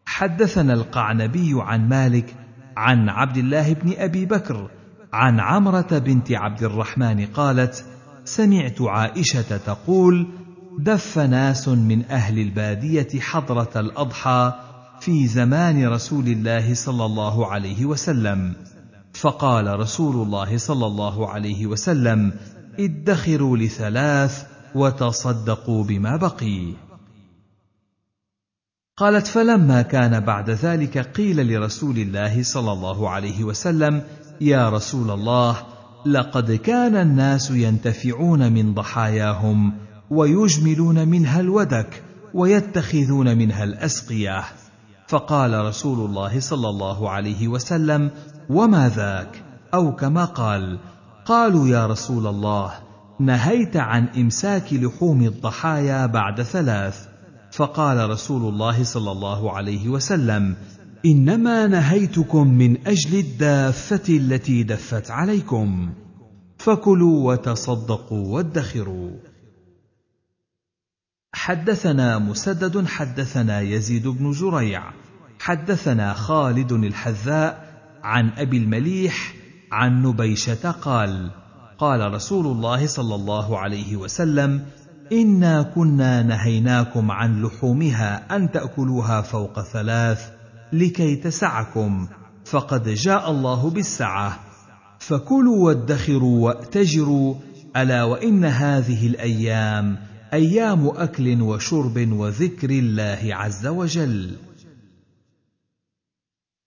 حدثنا 0.06 0.72
القعنبي 0.72 1.52
عن 1.54 1.88
مالك 1.88 2.34
عن 2.76 3.08
عبد 3.08 3.36
الله 3.36 3.72
بن 3.72 3.92
أبي 3.98 4.26
بكر 4.26 4.70
عن 5.12 5.40
عمرة 5.40 5.98
بنت 5.98 6.32
عبد 6.32 6.62
الرحمن 6.62 7.26
قالت 7.26 7.84
سمعت 8.24 8.82
عائشة 8.82 9.56
تقول 9.56 10.26
دف 10.78 11.18
ناس 11.18 11.68
من 11.68 12.04
أهل 12.04 12.38
البادية 12.38 13.20
حضرة 13.20 13.70
الأضحى 13.76 14.52
في 15.00 15.26
زمان 15.26 15.88
رسول 15.88 16.26
الله 16.28 16.74
صلى 16.74 17.04
الله 17.04 17.46
عليه 17.46 17.86
وسلم. 17.86 18.54
فقال 19.12 19.80
رسول 19.80 20.26
الله 20.26 20.58
صلى 20.58 20.86
الله 20.86 21.28
عليه 21.28 21.66
وسلم 21.66 22.32
ادخروا 22.78 23.56
لثلاث 23.56 24.46
وتصدقوا 24.74 25.84
بما 25.84 26.16
بقي. 26.16 26.74
قالت 28.96 29.26
فلما 29.26 29.82
كان 29.82 30.20
بعد 30.20 30.50
ذلك 30.50 30.98
قيل 30.98 31.54
لرسول 31.54 31.98
الله 31.98 32.42
صلى 32.42 32.72
الله 32.72 33.10
عليه 33.10 33.44
وسلم 33.44 34.02
يا 34.40 34.68
رسول 34.68 35.10
الله 35.10 35.56
لقد 36.06 36.52
كان 36.52 36.96
الناس 36.96 37.50
ينتفعون 37.50 38.52
من 38.52 38.74
ضحاياهم 38.74 39.72
ويجملون 40.10 41.08
منها 41.08 41.40
الودك 41.40 42.02
ويتخذون 42.34 43.38
منها 43.38 43.64
الاسقيه 43.64 44.44
فقال 45.08 45.64
رسول 45.64 46.10
الله 46.10 46.40
صلى 46.40 46.68
الله 46.68 47.10
عليه 47.10 47.48
وسلم 47.48 48.10
وما 48.50 48.88
ذاك؟ 48.88 49.42
أو 49.74 49.96
كما 49.96 50.24
قال 50.24 50.78
قالوا 51.26 51.68
يا 51.68 51.86
رسول 51.86 52.26
الله 52.26 52.72
نهيت 53.20 53.76
عن 53.76 54.08
إمساك 54.16 54.72
لحوم 54.72 55.22
الضحايا 55.22 56.06
بعد 56.06 56.42
ثلاث. 56.42 57.08
فقال 57.52 58.10
رسول 58.10 58.52
الله 58.52 58.84
صلى 58.84 59.12
الله 59.12 59.56
عليه 59.56 59.88
وسلم 59.88 60.56
إنما 61.06 61.66
نهيتكم 61.66 62.46
من 62.46 62.86
أجل 62.86 63.18
الدافة 63.18 64.02
التي 64.08 64.62
دفت 64.62 65.10
عليكم. 65.10 65.92
فكلوا 66.58 67.32
وتصدقوا 67.32 68.34
وادخروا. 68.34 69.10
حدثنا 71.32 72.18
مسدد 72.18 72.86
حدثنا 72.86 73.60
يزيد 73.60 74.08
بن 74.08 74.32
زريع 74.32 74.92
حدثنا 75.40 76.14
خالد 76.14 76.72
الحذاء 76.72 77.70
عن 78.02 78.30
أبي 78.30 78.56
المليح 78.56 79.34
عن 79.72 80.02
نبيشة 80.02 80.70
قال 80.70 81.30
قال 81.78 82.14
رسول 82.14 82.46
الله 82.46 82.86
صلى 82.86 83.14
الله 83.14 83.58
عليه 83.58 83.96
وسلم 83.96 84.66
إنا 85.12 85.62
كنا 85.62 86.22
نهيناكم 86.22 87.10
عن 87.10 87.42
لحومها 87.42 88.36
أن 88.36 88.50
تأكلوها 88.50 89.20
فوق 89.20 89.60
ثلاث 89.60 90.39
لكي 90.72 91.16
تسعكم. 91.16 92.08
فقد 92.44 92.88
جاء 92.88 93.30
الله 93.30 93.70
بالسعة. 93.70 94.40
فكلوا 94.98 95.66
وادخروا 95.66 96.46
واتجروا. 96.46 97.34
ألا 97.76 98.04
وإن 98.04 98.44
هذه 98.44 99.06
الأيام 99.06 100.10
أيام 100.32 100.86
أكل 100.86 101.42
وشرب 101.42 102.12
وذكر 102.12 102.70
الله 102.70 103.20
عز 103.22 103.66
وجل. 103.66 104.36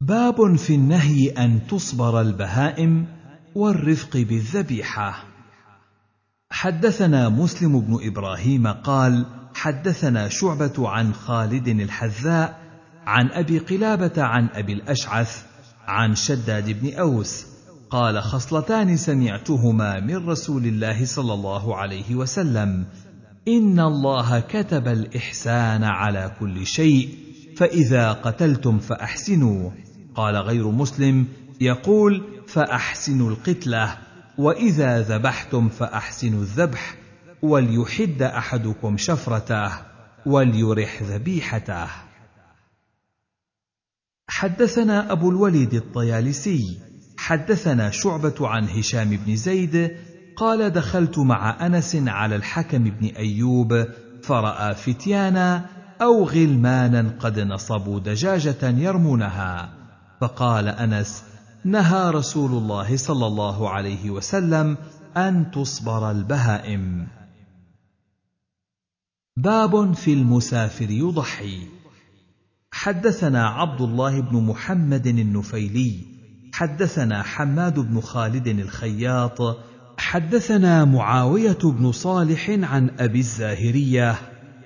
باب 0.01 0.55
في 0.55 0.75
النهي 0.75 1.29
أن 1.29 1.67
تصبر 1.67 2.21
البهائم 2.21 3.05
والرفق 3.55 4.17
بالذبيحة. 4.17 5.23
حدثنا 6.51 7.29
مسلم 7.29 7.79
بن 7.79 8.07
إبراهيم 8.07 8.67
قال 8.67 9.25
حدثنا 9.53 10.29
شعبة 10.29 10.89
عن 10.89 11.13
خالد 11.13 11.67
الحذاء 11.67 12.62
عن 13.05 13.29
أبي 13.31 13.59
قلابة 13.59 14.23
عن 14.23 14.47
أبي 14.53 14.73
الأشعث 14.73 15.43
عن 15.87 16.15
شداد 16.15 16.81
بن 16.81 16.93
أوس 16.93 17.45
قال 17.89 18.21
خصلتان 18.21 18.97
سمعتهما 18.97 19.99
من 19.99 20.29
رسول 20.29 20.65
الله 20.65 21.05
صلى 21.05 21.33
الله 21.33 21.75
عليه 21.75 22.15
وسلم 22.15 22.85
إن 23.47 23.79
الله 23.79 24.39
كتب 24.39 24.87
الإحسان 24.87 25.83
على 25.83 26.31
كل 26.39 26.65
شيء 26.65 27.09
فإذا 27.57 28.11
قتلتم 28.11 28.79
فأحسنوا. 28.79 29.71
قال 30.15 30.35
غير 30.35 30.71
مسلم 30.71 31.25
يقول 31.61 32.23
فأحسنوا 32.47 33.29
القتلة 33.29 33.97
وإذا 34.37 35.01
ذبحتم 35.01 35.69
فأحسنوا 35.69 36.41
الذبح 36.41 36.95
وليحد 37.41 38.21
أحدكم 38.21 38.97
شفرته 38.97 39.71
وليرح 40.25 41.03
ذبيحته. 41.03 41.87
حدثنا 44.27 45.11
أبو 45.11 45.29
الوليد 45.29 45.73
الطيالسي 45.73 46.79
حدثنا 47.17 47.89
شعبة 47.89 48.35
عن 48.47 48.69
هشام 48.69 49.09
بن 49.09 49.35
زيد 49.35 49.97
قال 50.37 50.69
دخلت 50.69 51.19
مع 51.19 51.65
أنس 51.65 51.95
على 51.95 52.35
الحكم 52.35 52.83
بن 52.83 53.05
أيوب 53.05 53.85
فرأى 54.23 54.75
فتيانا 54.75 55.65
أو 56.01 56.23
غلمانا 56.23 57.15
قد 57.19 57.39
نصبوا 57.39 57.99
دجاجة 57.99 58.69
يرمونها. 58.69 59.73
فقال 60.21 60.67
أنس 60.67 61.23
نهى 61.65 62.09
رسول 62.09 62.51
الله 62.51 62.97
صلى 62.97 63.27
الله 63.27 63.69
عليه 63.69 64.09
وسلم 64.09 64.77
أن 65.17 65.51
تصبر 65.51 66.11
البهائم. 66.11 67.07
باب 69.37 69.93
في 69.93 70.13
المسافر 70.13 70.89
يضحي. 70.89 71.72
حدثنا 72.73 73.47
عبد 73.47 73.81
الله 73.81 74.21
بن 74.21 74.37
محمد 74.37 75.07
النفيلي 75.07 75.99
حدثنا 76.53 77.23
حماد 77.23 77.79
بن 77.79 78.01
خالد 78.01 78.47
الخياط 78.47 79.57
حدثنا 79.97 80.85
معاوية 80.85 81.57
بن 81.63 81.91
صالح 81.91 82.49
عن 82.49 82.89
أبي 82.99 83.19
الزاهرية 83.19 84.15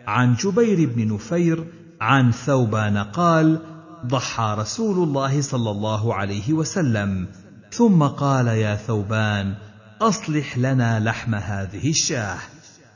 عن 0.07 0.33
جبير 0.35 0.89
بن 0.89 1.13
نفير 1.13 1.67
عن 2.01 2.31
ثوبان 2.31 2.97
قال 2.97 3.59
ضحى 4.05 4.55
رسول 4.59 5.07
الله 5.07 5.41
صلى 5.41 5.71
الله 5.71 6.13
عليه 6.13 6.53
وسلم 6.53 7.27
ثم 7.71 8.03
قال 8.03 8.47
يا 8.47 8.75
ثوبان 8.75 9.55
أصلح 10.01 10.57
لنا 10.57 10.99
لحم 10.99 11.35
هذه 11.35 11.89
الشاة 11.89 12.37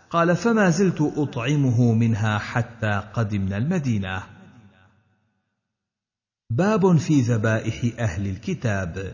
قال 0.10 0.36
فما 0.36 0.69
زلت 0.69 1.02
أطعمه 1.17 1.93
منها 1.93 2.38
حتى 2.38 3.04
قدمنا 3.13 3.58
المدينة 3.58 4.40
باب 6.57 6.97
في 6.97 7.21
ذبائح 7.21 7.99
أهل 7.99 8.27
الكتاب. 8.27 9.13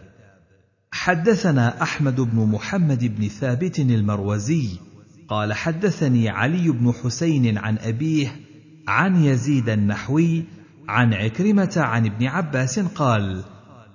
حدثنا 0.92 1.82
أحمد 1.82 2.22
بن 2.22 2.40
محمد 2.40 3.16
بن 3.16 3.28
ثابت 3.28 3.80
المروزي 3.80 4.70
قال 5.30 5.54
حدثني 5.54 6.30
علي 6.30 6.70
بن 6.70 6.94
حسين 7.04 7.58
عن 7.58 7.78
أبيه 7.78 8.40
عن 8.88 9.24
يزيد 9.24 9.70
النحوي 9.70 10.44
عن 10.88 11.14
عكرمة 11.14 11.74
عن 11.78 12.06
ابن 12.06 12.26
عباس 12.26 12.80
قال 12.80 13.44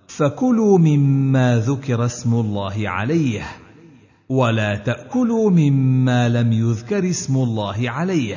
فكلوا 0.09 0.79
مما 0.79 1.59
ذكر 1.59 2.05
اسم 2.05 2.35
الله 2.35 2.89
عليه 2.89 3.43
ولا 4.29 4.77
تأكلوا 4.77 5.51
مما 5.51 6.29
لم 6.29 6.53
يذكر 6.53 7.11
اسم 7.11 7.37
الله 7.37 7.91
عليه. 7.91 8.37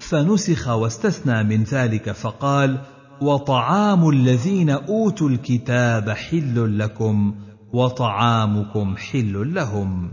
فنسخ 0.00 0.68
واستثنى 0.68 1.42
من 1.42 1.62
ذلك 1.62 2.12
فقال 2.12 2.80
وطعام 3.22 4.08
الذين 4.08 4.70
أوتوا 4.70 5.28
الكتاب 5.28 6.10
حل 6.10 6.78
لكم 6.78 7.34
وطعامكم 7.72 8.96
حل 8.96 9.54
لهم. 9.54 10.12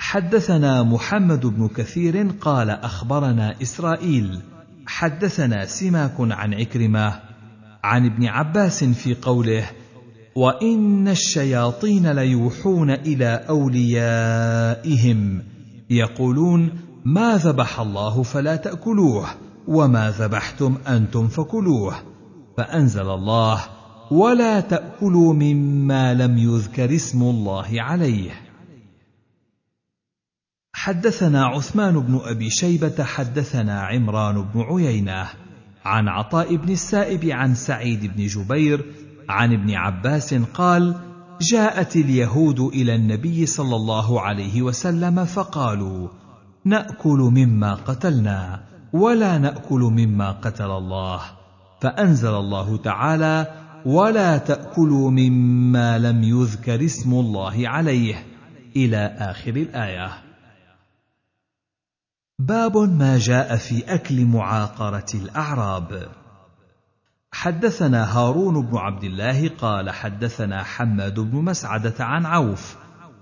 حدثنا 0.00 0.82
محمد 0.82 1.46
بن 1.46 1.68
كثير 1.68 2.28
قال 2.40 2.70
أخبرنا 2.70 3.62
إسرائيل. 3.62 4.40
حدثنا 4.86 5.64
سماك 5.64 6.14
عن 6.20 6.54
عكرمة 6.54 7.20
عن 7.84 8.06
ابن 8.06 8.26
عباس 8.26 8.84
في 8.84 9.14
قوله 9.14 9.70
وإن 10.36 11.08
الشياطين 11.08 12.12
ليوحون 12.12 12.90
إلى 12.90 13.44
أوليائهم 13.48 15.42
يقولون 15.90 16.70
ما 17.04 17.36
ذبح 17.36 17.80
الله 17.80 18.22
فلا 18.22 18.56
تأكلوه. 18.56 19.47
وما 19.68 20.10
ذبحتم 20.10 20.78
أنتم 20.86 21.28
فكلوه 21.28 21.94
فانزل 22.56 23.10
الله 23.10 23.60
ولا 24.10 24.60
تاكلوا 24.60 25.34
مما 25.34 26.14
لم 26.14 26.38
يذكر 26.38 26.94
اسم 26.94 27.22
الله 27.22 27.68
عليه 27.72 28.30
حدثنا 30.72 31.46
عثمان 31.46 32.00
بن 32.00 32.20
ابي 32.24 32.50
شيبه 32.50 33.04
حدثنا 33.04 33.82
عمران 33.82 34.42
بن 34.42 34.60
عيينه 34.60 35.28
عن 35.84 36.08
عطاء 36.08 36.56
بن 36.56 36.72
السائب 36.72 37.24
عن 37.24 37.54
سعيد 37.54 38.16
بن 38.16 38.26
جبير 38.26 38.84
عن 39.28 39.52
ابن 39.52 39.74
عباس 39.74 40.34
قال 40.34 40.94
جاءت 41.40 41.96
اليهود 41.96 42.60
إلى 42.60 42.94
النبي 42.94 43.46
صلى 43.46 43.76
الله 43.76 44.20
عليه 44.20 44.62
وسلم 44.62 45.24
فقالوا 45.24 46.08
ناكل 46.64 47.18
مما 47.18 47.74
قتلنا 47.74 48.62
ولا 48.92 49.38
نأكل 49.38 49.80
مما 49.80 50.30
قتل 50.30 50.70
الله 50.70 51.20
فأنزل 51.80 52.34
الله 52.34 52.76
تعالى 52.76 53.46
ولا 53.86 54.38
تأكلوا 54.38 55.10
مما 55.10 55.98
لم 55.98 56.22
يذكر 56.22 56.84
اسم 56.84 57.12
الله 57.12 57.68
عليه 57.68 58.26
إلى 58.76 59.16
آخر 59.18 59.56
الآية. 59.56 60.10
باب 62.38 62.76
ما 62.76 63.18
جاء 63.18 63.56
في 63.56 63.94
أكل 63.94 64.24
معاقرة 64.24 65.06
الأعراب. 65.14 66.08
حدثنا 67.32 68.18
هارون 68.18 68.66
بن 68.66 68.76
عبد 68.76 69.04
الله 69.04 69.48
قال 69.48 69.90
حدثنا 69.90 70.62
حماد 70.62 71.20
بن 71.20 71.36
مسعدة 71.44 72.04
عن 72.04 72.26
عوف 72.26 72.76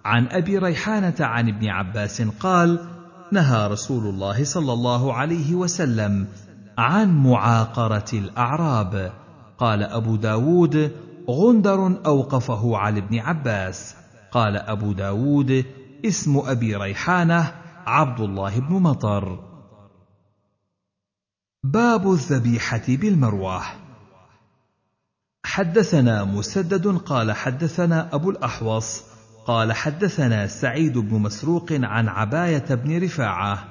عن 0.04 0.26
أبي 0.26 0.58
ريحانة 0.58 1.14
عن 1.20 1.48
ابن 1.48 1.68
عباس 1.68 2.22
قال 2.22 2.95
نهى 3.32 3.66
رسول 3.66 4.06
الله 4.06 4.44
صلى 4.44 4.72
الله 4.72 5.14
عليه 5.14 5.54
وسلم 5.54 6.28
عن 6.78 7.22
معاقرة 7.22 8.10
الأعراب. 8.12 9.12
قال 9.58 9.82
أبو 9.82 10.16
داود 10.16 10.92
غندر 11.30 12.06
أوقفه 12.06 12.76
على 12.76 12.98
ابن 12.98 13.18
عباس. 13.18 13.96
قال 14.32 14.56
أبو 14.56 14.92
داود 14.92 15.64
اسم 16.04 16.38
أبي 16.46 16.76
ريحانة 16.76 17.52
عبد 17.86 18.20
الله 18.20 18.60
بن 18.60 18.74
مطر. 18.74 19.38
باب 21.64 22.12
الذبيحة 22.12 22.84
بالمروة. 22.88 23.62
حدثنا 25.44 26.24
مسدد 26.24 26.86
قال 26.86 27.32
حدثنا 27.32 28.14
أبو 28.14 28.30
الأحوص 28.30 29.15
قال 29.46 29.72
حدثنا 29.72 30.46
سعيد 30.46 30.98
بن 30.98 31.18
مسروق 31.18 31.72
عن 31.72 32.08
عباية 32.08 32.74
بن 32.74 33.02
رفاعة 33.02 33.64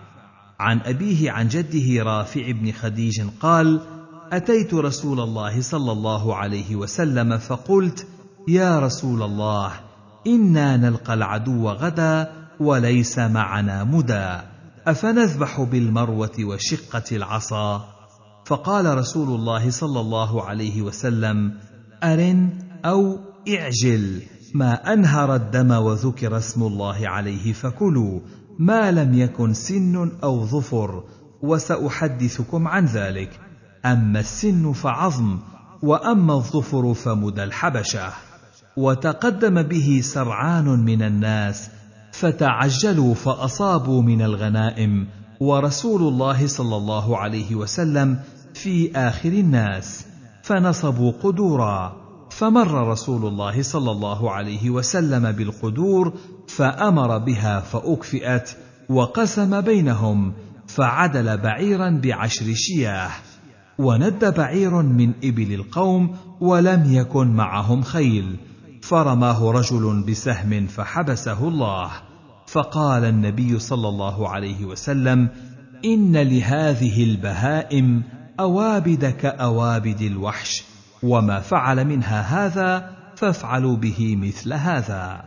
عن 0.60 0.80
أبيه 0.80 1.32
عن 1.32 1.48
جده 1.48 2.04
رافع 2.04 2.52
بن 2.52 2.72
خديج 2.72 3.22
قال 3.40 3.82
أتيت 4.32 4.74
رسول 4.74 5.20
الله 5.20 5.62
صلى 5.62 5.92
الله 5.92 6.36
عليه 6.36 6.76
وسلم 6.76 7.38
فقلت 7.38 8.08
يا 8.48 8.80
رسول 8.80 9.24
الله 9.24 9.72
إنا 10.28 10.78
نلقى 10.78 11.14
العدو 11.14 11.70
غدا 11.70 12.32
وليس 12.60 13.20
معنا 13.20 13.84
مدى 13.84 14.38
أفنذبح 14.88 15.62
بالمروة 15.62 16.34
وشقة 16.40 17.04
العصا؟ 17.16 17.86
فقال 18.46 18.98
رسول 18.98 19.40
الله 19.40 19.70
صلى 19.70 20.00
الله 20.00 20.44
عليه 20.44 20.82
وسلم 20.82 21.54
أرن 22.04 22.50
أو 22.86 23.20
اعجل. 23.50 24.22
ما 24.54 24.94
أنهر 24.94 25.36
الدم 25.36 25.72
وذكر 25.72 26.38
اسم 26.38 26.64
الله 26.64 27.08
عليه 27.08 27.54
فكلوا 27.54 28.20
ما 28.60 28.92
لم 28.92 29.14
يكن 29.14 29.54
سن 29.54 30.12
أو 30.24 30.46
ظفر 30.46 31.04
وسأحدثكم 31.42 32.68
عن 32.68 32.86
ذلك. 32.86 33.40
أما 33.86 34.20
السن 34.20 34.74
فعظم 34.74 35.40
وأما 35.82 36.34
الظفر 36.34 36.94
فمدى 36.94 37.44
الحبشة. 37.44 38.14
وتقدم 38.78 39.62
به 39.62 40.02
سرعان 40.04 40.66
من 40.66 41.02
الناس 41.02 41.70
فتعجلوا 42.12 43.14
فأصابوا 43.14 44.02
من 44.02 44.22
الغنائم 44.22 45.08
ورسول 45.40 46.02
الله 46.02 46.48
صلى 46.48 46.76
الله 46.76 47.18
عليه 47.18 47.56
وسلم 47.56 48.20
في 48.54 48.92
آخر 48.96 49.30
الناس 49.30 50.06
فنصبوا 50.44 51.12
قدورا. 51.24 52.05
فمر 52.36 52.88
رسول 52.88 53.26
الله 53.26 53.62
صلى 53.62 53.92
الله 53.92 54.32
عليه 54.32 54.70
وسلم 54.70 55.32
بالقدور 55.32 56.14
فأمر 56.48 57.18
بها 57.18 57.60
فأكفئت 57.60 58.58
وقسم 58.90 59.62
بينهم 59.62 60.34
فعدل 60.68 61.38
بعيرا 61.38 61.90
بعشر 62.04 62.54
شياه 62.54 63.12
وند 63.80 64.26
بعير 64.26 64.82
من 64.82 65.12
إبل 65.24 65.54
القوم 65.54 66.16
ولم 66.42 66.94
يكن 66.94 67.28
معهم 67.28 67.82
خيل 67.82 68.36
فرماه 68.82 69.52
رجل 69.52 70.04
بسهم 70.08 70.68
فحبسه 70.68 71.48
الله 71.48 71.92
فقال 72.48 73.04
النبي 73.04 73.60
صلى 73.60 73.88
الله 73.88 74.30
عليه 74.30 74.66
وسلم 74.66 75.30
إن 75.86 76.18
لهذه 76.18 77.04
البهائم 77.04 78.04
أوابد 78.40 79.06
كاوابد 79.06 80.02
الوحش 80.02 80.75
وما 81.06 81.40
فعل 81.40 81.86
منها 81.86 82.22
هذا 82.22 82.96
فافعلوا 83.16 83.78
به 83.78 84.16
مثل 84.16 84.54
هذا. 84.54 85.26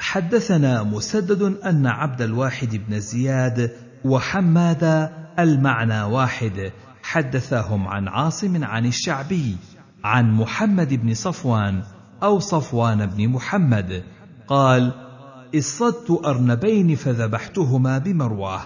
حدثنا 0.00 0.82
مسدد 0.82 1.42
أن 1.42 1.86
عبد 1.86 2.22
الواحد 2.22 2.76
بن 2.76 3.00
زياد 3.00 3.70
وحماد 4.04 5.10
المعنى 5.38 6.02
واحد 6.02 6.72
حدثاهم 7.02 7.88
عن 7.88 8.08
عاصم 8.08 8.64
عن 8.64 8.86
الشعبي 8.86 9.56
عن 10.04 10.32
محمد 10.32 10.94
بن 10.94 11.14
صفوان 11.14 11.82
أو 12.22 12.38
صفوان 12.38 13.06
بن 13.06 13.28
محمد 13.28 14.04
قال 14.48 14.92
اصدت 15.54 16.20
أرنبين 16.24 16.94
فذبحتهما 16.94 17.98
بمروة 17.98 18.60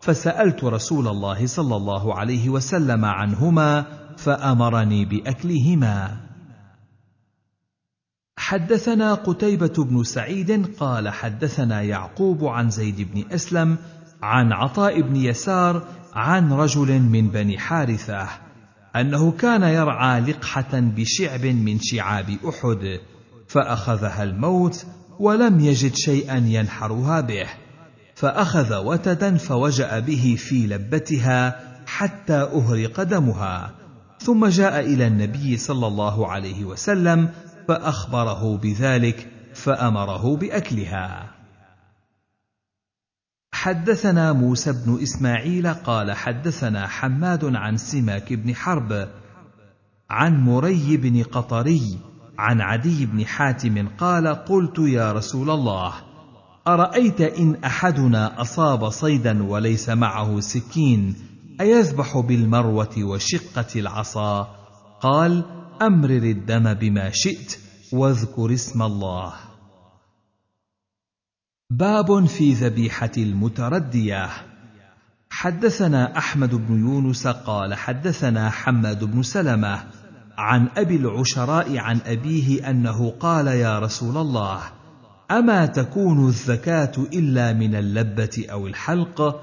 فسألت 0.00 0.64
رسول 0.64 1.08
الله 1.08 1.46
صلى 1.46 1.76
الله 1.76 2.14
عليه 2.14 2.48
وسلم 2.48 3.04
عنهما 3.04 3.86
فأمرني 4.16 5.04
بأكلهما. 5.04 6.20
حدثنا 8.36 9.14
قتيبة 9.14 9.84
بن 9.84 10.04
سعيد 10.04 10.76
قال 10.76 11.08
حدثنا 11.08 11.82
يعقوب 11.82 12.44
عن 12.44 12.70
زيد 12.70 13.14
بن 13.14 13.24
أسلم 13.32 13.78
عن 14.22 14.52
عطاء 14.52 15.00
بن 15.00 15.16
يسار 15.16 15.86
عن 16.14 16.52
رجل 16.52 17.00
من 17.00 17.28
بني 17.28 17.58
حارثة 17.58 18.28
أنه 18.96 19.32
كان 19.32 19.62
يرعى 19.62 20.20
لقحة 20.20 20.70
بشعب 20.72 21.46
من 21.46 21.78
شعاب 21.80 22.36
أحد 22.48 23.00
فأخذها 23.48 24.22
الموت 24.22 24.86
ولم 25.18 25.60
يجد 25.60 25.94
شيئا 25.94 26.36
ينحرها 26.36 27.20
به 27.20 27.46
فأخذ 28.14 28.76
وتدا 28.76 29.36
فوجأ 29.36 29.98
به 29.98 30.36
في 30.38 30.66
لبتها 30.66 31.60
حتى 31.86 32.34
أهرق 32.34 33.02
دمها. 33.02 33.81
ثم 34.24 34.46
جاء 34.46 34.80
إلى 34.80 35.06
النبي 35.06 35.56
صلى 35.56 35.86
الله 35.86 36.28
عليه 36.28 36.64
وسلم 36.64 37.28
فأخبره 37.68 38.56
بذلك 38.56 39.28
فأمره 39.54 40.36
بأكلها. 40.36 41.30
حدثنا 43.52 44.32
موسى 44.32 44.72
بن 44.72 45.02
إسماعيل 45.02 45.74
قال 45.74 46.12
حدثنا 46.12 46.86
حماد 46.86 47.56
عن 47.56 47.76
سماك 47.76 48.32
بن 48.32 48.54
حرب 48.54 49.08
عن 50.10 50.40
مري 50.40 50.96
بن 50.96 51.22
قطري 51.22 51.98
عن 52.38 52.60
عدي 52.60 53.06
بن 53.06 53.26
حاتم 53.26 53.88
قال 53.98 54.28
قلت 54.28 54.78
يا 54.78 55.12
رسول 55.12 55.50
الله 55.50 55.92
أرأيت 56.66 57.20
إن 57.20 57.56
أحدنا 57.64 58.40
أصاب 58.40 58.90
صيدا 58.90 59.42
وليس 59.42 59.88
معه 59.88 60.40
سكين 60.40 61.14
أيذبح 61.60 62.18
بالمروة 62.18 63.04
وشقة 63.04 63.80
العصا؟ 63.80 64.42
قال 65.00 65.44
أمرر 65.82 66.22
الدم 66.22 66.74
بما 66.74 67.10
شئت 67.10 67.58
واذكر 67.92 68.54
اسم 68.54 68.82
الله. 68.82 69.32
باب 71.70 72.26
في 72.26 72.52
ذبيحة 72.52 73.12
المتردية. 73.16 74.30
حدثنا 75.30 76.18
أحمد 76.18 76.54
بن 76.54 76.80
يونس 76.80 77.26
قال 77.26 77.74
حدثنا 77.74 78.50
حماد 78.50 79.04
بن 79.04 79.22
سلمة 79.22 79.84
عن 80.38 80.68
أبي 80.76 80.96
العشراء 80.96 81.78
عن 81.78 81.98
أبيه 82.06 82.70
أنه 82.70 83.10
قال 83.10 83.46
يا 83.46 83.78
رسول 83.78 84.16
الله 84.16 84.60
أما 85.30 85.66
تكون 85.66 86.28
الزكاة 86.28 86.92
إلا 87.12 87.52
من 87.52 87.74
اللبة 87.74 88.46
أو 88.50 88.66
الحلق 88.66 89.40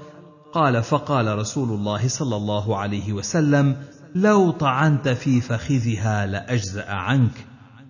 قال 0.52 0.82
فقال 0.82 1.38
رسول 1.38 1.68
الله 1.68 2.08
صلى 2.08 2.36
الله 2.36 2.76
عليه 2.76 3.12
وسلم 3.12 3.76
لو 4.14 4.50
طعنت 4.50 5.08
في 5.08 5.40
فخذها 5.40 6.26
لأجزأ 6.26 6.90
عنك. 6.90 7.46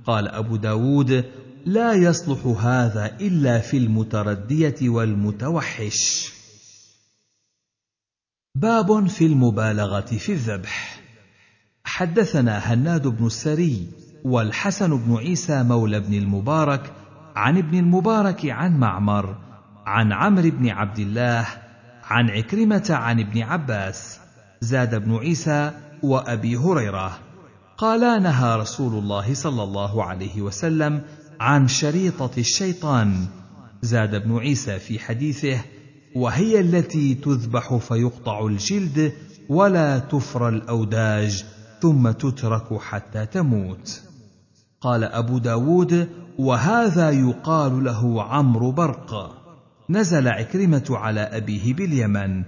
قال 0.06 0.28
أبو 0.28 0.56
داود 0.56 1.24
لا 1.66 1.92
يصلح 1.92 2.64
هذا 2.64 3.16
إلا 3.20 3.58
في 3.58 3.76
المتردية 3.76 4.88
والمتوحش. 4.88 6.32
باب 8.54 9.06
في 9.06 9.26
المبالغة 9.26 10.00
في 10.00 10.32
الذبح. 10.32 11.00
حدثنا 11.84 12.58
هناد 12.58 13.06
بن 13.06 13.26
السري 13.26 13.88
والحسن 14.24 14.96
بن 14.96 15.16
عيسى 15.16 15.62
مولى 15.62 16.00
بن 16.00 16.14
المبارك 16.14 16.92
عن 17.36 17.58
ابن 17.58 17.78
المبارك 17.78 18.46
عن 18.46 18.78
معمر 18.78 19.36
عن 19.86 20.12
عمرو 20.12 20.50
بن 20.50 20.68
عبد 20.68 20.98
الله 20.98 21.46
عن 22.10 22.30
عكرمة 22.30 22.86
عن 22.90 23.20
ابن 23.20 23.42
عباس 23.42 24.20
زاد 24.60 25.04
بن 25.04 25.16
عيسى 25.16 25.72
وأبي 26.02 26.56
هريرة. 26.56 27.18
قالا 27.78 28.18
نهى 28.18 28.56
رسول 28.56 28.98
الله 28.98 29.34
صلى 29.34 29.62
الله 29.62 30.04
عليه 30.04 30.42
وسلم 30.42 31.02
عن 31.40 31.68
شريطة 31.68 32.30
الشيطان. 32.38 33.26
زاد 33.82 34.14
ابن 34.14 34.38
عيسى 34.38 34.78
في 34.78 34.98
حديثه 34.98 35.60
وهي 36.16 36.60
التي 36.60 37.14
تذبح 37.14 37.76
فيقطع 37.76 38.46
الجلد 38.46 39.12
ولا 39.48 39.98
تفرى 39.98 40.48
الأوداج 40.48 41.44
ثم 41.80 42.10
تترك 42.10 42.80
حتى 42.80 43.26
تموت. 43.26 44.02
قال 44.80 45.04
أبو 45.04 45.38
داود 45.38 46.08
وهذا 46.38 47.10
يقال 47.10 47.84
له 47.84 48.22
عمرو 48.22 48.72
برق. 48.72 49.39
نزل 49.90 50.28
عكرمة 50.28 50.84
على 50.90 51.20
أبيه 51.20 51.74
باليمن. 51.74 52.44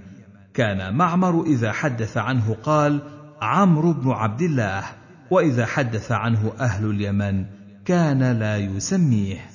كان 0.54 0.96
معمر 0.96 1.44
إذا 1.44 1.72
حدث 1.72 2.16
عنه 2.16 2.56
قال 2.62 3.02
عمرو 3.40 3.92
بن 3.92 4.10
عبد 4.10 4.42
الله. 4.42 4.84
وإذا 5.30 5.66
حدث 5.66 6.12
عنه 6.12 6.52
أهل 6.60 6.90
اليمن 6.90 7.46
كان 7.84 8.38
لا 8.38 8.56
يسميه. 8.56 9.50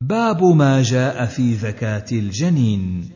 باب 0.00 0.44
ما 0.44 0.82
جاء 0.82 1.26
في 1.26 1.54
زكاة 1.54 2.06
الجنين. 2.12 3.10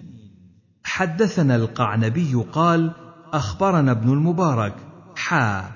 حدثنا 0.85 1.57
القعنبي 1.57 2.35
قال 2.52 2.92
أخبرنا 3.33 3.92
ابن 3.92 4.12
المبارك 4.12 4.74
حا. 5.16 5.70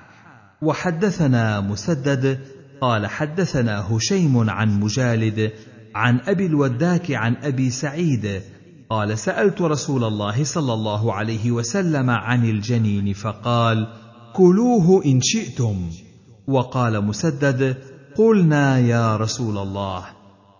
وحدثنا 0.61 1.59
مسدد 1.59 2.39
قال 2.81 3.07
حدثنا 3.07 3.79
هشيم 3.79 4.49
عن 4.49 4.79
مجالد 4.79 5.51
عن 5.95 6.19
أبي 6.27 6.45
الوداك 6.45 7.11
عن 7.11 7.35
أبي 7.35 7.69
سعيد 7.69 8.41
قال 8.89 9.17
سألت 9.17 9.61
رسول 9.61 10.03
الله 10.03 10.43
صلى 10.43 10.73
الله 10.73 11.13
عليه 11.13 11.51
وسلم 11.51 12.09
عن 12.09 12.45
الجنين 12.45 13.13
فقال 13.13 13.87
كلوه 14.33 15.05
إن 15.05 15.19
شئتم. 15.21 15.89
وقال 16.47 17.05
مسدد 17.05 17.77
قلنا 18.15 18.79
يا 18.79 19.17
رسول 19.17 19.57
الله 19.57 20.05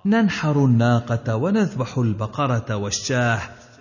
ننحر 0.06 0.66
الناقة 0.66 1.36
ونذبح 1.36 1.98
البقرة 1.98 2.76
والشاه 2.76 3.40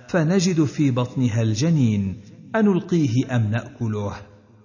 فنجد 0.09 0.65
في 0.65 0.91
بطنها 0.91 1.43
الجنين 1.43 2.21
أنلقيه 2.57 3.37
أم 3.37 3.51
نأكله؟ 3.51 4.13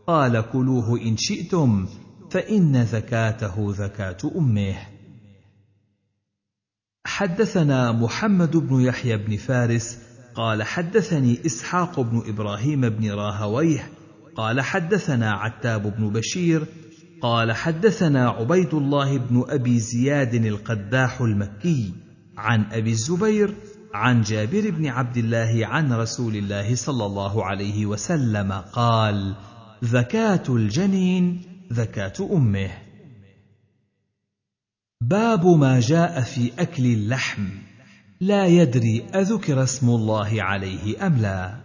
قال 0.07 0.43
كلوه 0.51 1.01
إن 1.01 1.17
شئتم 1.17 1.87
فإن 2.31 2.85
زكاته 2.85 3.71
زكاة 3.71 4.17
أمه. 4.37 4.94
حدثنا 7.15 7.91
محمد 7.91 8.57
بن 8.57 8.81
يحيى 8.81 9.17
بن 9.17 9.37
فارس 9.37 9.99
قال 10.35 10.63
حدثني 10.63 11.45
إسحاق 11.45 11.99
بن 11.99 12.23
إبراهيم 12.27 12.89
بن 12.89 13.11
راهويه 13.11 13.89
قال 14.35 14.61
حدثنا 14.61 15.31
عتاب 15.31 15.95
بن 15.97 16.09
بشير 16.09 16.65
قال 17.21 17.51
حدثنا 17.51 18.29
عبيد 18.29 18.73
الله 18.73 19.17
بن 19.17 19.43
أبي 19.49 19.79
زياد 19.79 20.33
القداح 20.33 21.21
المكي 21.21 21.93
عن 22.37 22.65
أبي 22.71 22.91
الزبير 22.91 23.53
عن 23.93 24.21
جابر 24.21 24.69
بن 24.69 24.87
عبد 24.87 25.17
الله 25.17 25.59
عن 25.67 25.93
رسول 25.93 26.35
الله 26.35 26.75
صلى 26.75 27.05
الله 27.05 27.45
عليه 27.45 27.85
وسلم 27.85 28.51
قال 28.51 29.35
زكاه 29.81 30.43
الجنين 30.49 31.41
زكاه 31.71 32.13
أمه. 32.31 32.84
باب 35.01 35.45
ما 35.45 35.79
جاء 35.79 36.21
في 36.21 36.51
أكل 36.59 36.85
اللحم. 36.85 37.47
لا 38.21 38.45
يدري 38.45 39.05
أذكر 39.15 39.63
اسم 39.63 39.89
الله 39.89 40.43
عليه 40.43 41.07
أم 41.07 41.17
لا. 41.17 41.55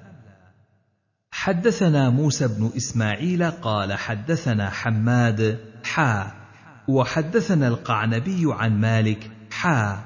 حدثنا 1.32 2.10
موسى 2.10 2.48
بن 2.48 2.70
إسماعيل 2.76 3.50
قال 3.50 3.92
حدثنا 3.92 4.70
حماد 4.70 5.58
حا. 5.84 6.32
وحدثنا 6.88 7.68
القعنبي 7.68 8.42
عن 8.46 8.80
مالك 8.80 9.30
حا. 9.50 10.04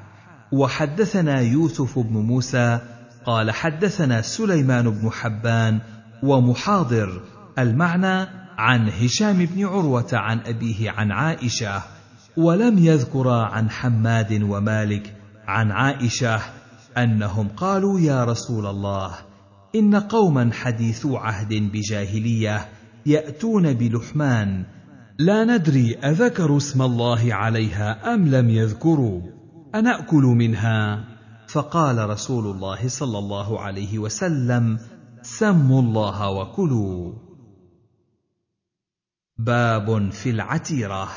وحدثنا 0.52 1.40
يوسف 1.40 1.98
بن 1.98 2.16
موسى 2.16 2.80
قال 3.26 3.50
حدثنا 3.50 4.22
سليمان 4.22 4.90
بن 4.90 5.10
حبان 5.10 5.80
ومحاضر 6.22 7.22
المعنى 7.58 8.28
عن 8.58 8.88
هشام 8.88 9.44
بن 9.44 9.66
عروة 9.66 10.10
عن 10.12 10.40
أبيه 10.40 10.90
عن 10.90 11.12
عائشة. 11.12 11.82
ولم 12.36 12.78
يذكرا 12.78 13.44
عن 13.44 13.70
حماد 13.70 14.42
ومالك 14.42 15.16
عن 15.46 15.70
عائشة 15.70 16.40
أنهم 16.98 17.48
قالوا 17.48 18.00
يا 18.00 18.24
رسول 18.24 18.66
الله 18.66 19.10
إن 19.74 19.94
قوما 19.94 20.50
حديثو 20.52 21.16
عهد 21.16 21.54
بجاهلية 21.54 22.68
يأتون 23.06 23.72
بلحمان 23.72 24.64
لا 25.18 25.44
ندري 25.44 25.94
أذكروا 25.94 26.56
اسم 26.56 26.82
الله 26.82 27.34
عليها 27.34 28.14
أم 28.14 28.28
لم 28.28 28.50
يذكروا 28.50 29.20
أنأكل 29.74 30.22
منها؟ 30.22 31.04
فقال 31.48 32.10
رسول 32.10 32.46
الله 32.46 32.88
صلى 32.88 33.18
الله 33.18 33.60
عليه 33.60 33.98
وسلم 33.98 34.78
سموا 35.22 35.82
الله 35.82 36.30
وكلوا. 36.30 37.12
باب 39.38 40.10
في 40.10 40.30
العتيرة. 40.30 41.08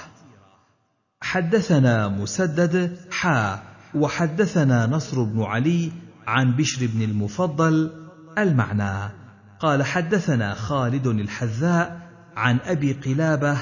حدثنا 1.22 2.08
مسدد 2.08 2.98
حا 3.12 3.64
وحدثنا 3.96 4.86
نصر 4.86 5.24
بن 5.24 5.42
علي 5.42 5.92
عن 6.28 6.56
بشر 6.56 6.88
بن 6.88 7.02
المفضل 7.02 7.92
المعنى. 8.38 9.12
قال 9.60 9.84
حدثنا 9.84 10.54
خالد 10.54 11.08
الحذاء 11.08 12.10
عن 12.36 12.60
أبي 12.66 12.94
قلابة 12.94 13.58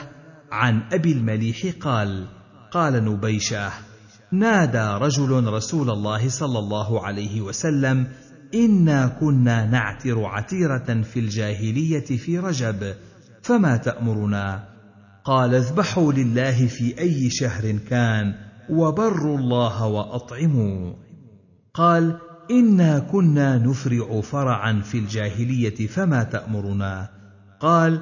عن 0.51 0.81
أبي 0.91 1.11
المليح 1.11 1.73
قال 1.81 2.27
قال 2.71 3.05
نبيشة 3.05 3.71
نادى 4.31 5.03
رجل 5.05 5.43
رسول 5.53 5.89
الله 5.89 6.29
صلى 6.29 6.59
الله 6.59 7.05
عليه 7.05 7.41
وسلم 7.41 8.07
إنا 8.55 9.07
كنا 9.07 9.65
نعتر 9.65 10.25
عتيرة 10.25 11.01
في 11.01 11.19
الجاهلية 11.19 12.05
في 12.17 12.39
رجب 12.39 12.93
فما 13.41 13.77
تأمرنا؟ 13.77 14.74
قال 15.25 15.55
اذبحوا 15.55 16.13
لله 16.13 16.67
في 16.67 16.99
أي 16.99 17.29
شهر 17.29 17.71
كان 17.89 18.35
وبروا 18.69 19.37
الله 19.37 19.85
وأطعموا. 19.85 20.93
قال 21.73 22.19
إنا 22.51 22.99
كنا 22.99 23.57
نفرع 23.57 24.21
فرعا 24.21 24.81
في 24.81 24.97
الجاهلية 24.97 25.87
فما 25.87 26.23
تأمرنا. 26.23 27.09
قال 27.59 27.99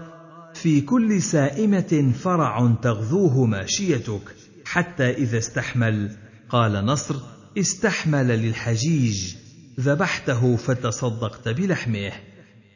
في 0.54 0.82
كل 0.82 1.22
سائمة 1.22 2.14
فرع 2.24 2.76
تغذوه 2.82 3.46
ماشيتك 3.46 4.36
حتى 4.66 5.10
إذا 5.12 5.38
استحمل. 5.38 6.12
قال 6.50 6.86
نصر 6.86 7.16
استحمل 7.58 8.28
للحجيج 8.28 9.36
ذبحته 9.80 10.56
فتصدقت 10.56 11.50
بلحمه. 11.50 12.12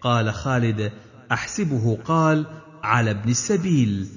قال 0.01 0.33
خالد 0.33 0.91
أحسبه 1.31 1.97
قال 2.05 2.45
على 2.83 3.11
ابن 3.11 3.29
السبيل. 3.29 4.07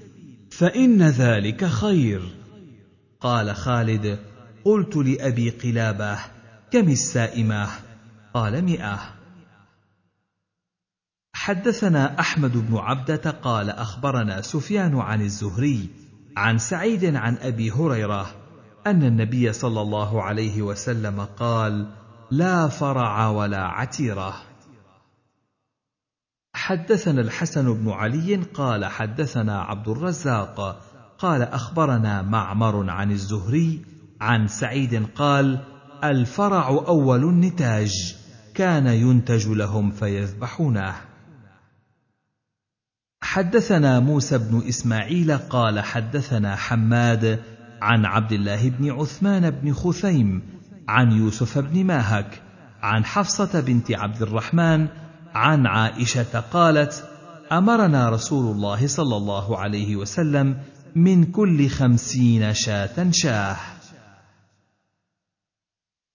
فإن 0.51 1.03
ذلك 1.03 1.65
خير. 1.65 2.23
قال 3.21 3.57
خالد 3.57 4.19
قلت 4.65 4.97
لأبي 4.97 5.51
قلابة 5.51 6.19
كم 6.71 6.89
السائمة؟ 6.89 7.69
قال 8.35 8.65
مئة. 8.65 8.99
حدثنا 11.33 12.21
أحمد 12.21 12.57
بن 12.57 12.77
عبدة 12.77 13.31
قال 13.31 13.71
أخبرنا 13.71 14.41
سفيان 14.43 14.97
عن 14.99 15.23
الزهري 15.23 15.89
عن 16.37 16.59
سعيد 16.59 17.17
عن 17.17 17.37
أبي 17.37 17.71
هريرة 17.71 18.31
أن 18.87 19.03
النبي 19.03 19.53
صلى 19.53 19.81
الله 19.81 20.23
عليه 20.23 20.63
وسلم 20.63 21.21
قال 21.21 21.87
لا 22.31 22.69
فرع 22.69 23.29
ولا 23.29 23.65
عتيرة. 23.65 24.50
حدثنا 26.71 27.21
الحسن 27.21 27.75
بن 27.75 27.91
علي 27.91 28.37
قال 28.37 28.85
حدثنا 28.85 29.61
عبد 29.61 29.89
الرزاق 29.89 30.83
قال 31.19 31.43
أخبرنا 31.43 32.23
معمر 32.23 32.91
عن 32.91 33.11
الزهري 33.11 33.85
عن 34.21 34.49
سعيد 34.49 35.07
قال 35.15 35.65
الفرع 36.05 36.69
أول 36.69 37.25
النتاج 37.25 38.17
كان 38.55 38.87
ينتج 38.87 39.49
لهم 39.49 39.91
فيذبحونه. 39.91 40.95
حدثنا 43.23 44.01
موسى 44.01 44.39
بن 44.39 44.63
إسماعيل 44.69 45.39
قال 45.39 45.81
حدثنا 45.81 46.57
حماد 46.57 47.43
عن 47.83 48.05
عبد 48.05 48.33
الله 48.33 48.69
بن 48.69 48.91
عثمان 48.91 49.51
بن 49.51 49.73
خثيم 49.73 50.43
عن 50.89 51.13
يوسف 51.13 51.59
بن 51.59 51.85
ماهك 51.85 52.43
عن 52.83 53.05
حفصة 53.05 53.61
بنت 53.61 53.93
عبد 53.93 54.23
الرحمن 54.23 54.89
عن 55.35 55.67
عائشة 55.67 56.41
قالت 56.41 57.05
أمرنا 57.53 58.09
رسول 58.09 58.55
الله 58.55 58.87
صلى 58.87 59.17
الله 59.17 59.59
عليه 59.59 59.97
وسلم 59.97 60.57
من 60.97 61.25
كل 61.25 61.69
خمسين 61.69 62.55
شاة 62.55 63.11
شاه 63.11 63.57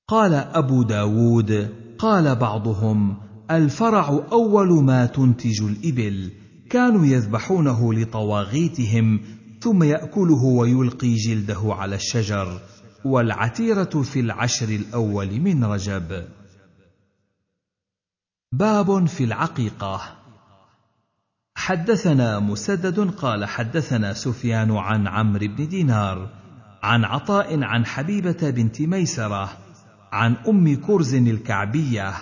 قال 0.07 0.33
أبو 0.33 0.83
داود 0.83 1.69
قال 1.99 2.35
بعضهم 2.35 3.17
الفرع 3.51 4.23
أول 4.31 4.83
ما 4.83 5.05
تنتج 5.05 5.61
الإبل 5.61 6.31
كانوا 6.69 7.05
يذبحونه 7.05 7.93
لطواغيتهم 7.93 9.19
ثم 9.61 9.83
يأكله 9.83 10.43
ويلقي 10.43 11.15
جلده 11.15 11.61
على 11.65 11.95
الشجر 11.95 12.61
والعتيرة 13.05 14.01
في 14.01 14.19
العشر 14.19 14.69
الأول 14.69 15.39
من 15.39 15.63
رجب. 15.63 16.25
باب 18.57 19.05
في 19.05 19.23
العقيقة. 19.23 20.01
حدثنا 21.55 22.39
مسدد 22.39 22.99
قال 22.99 23.45
حدثنا 23.45 24.13
سفيان 24.13 24.71
عن 24.71 25.07
عمرو 25.07 25.47
بن 25.47 25.67
دينار 25.67 26.29
عن 26.83 27.05
عطاء 27.05 27.63
عن 27.63 27.85
حبيبة 27.85 28.49
بنت 28.49 28.81
ميسرة 28.81 29.49
عن 30.11 30.35
أم 30.47 30.75
كرز 30.75 31.13
الكعبية 31.13 32.13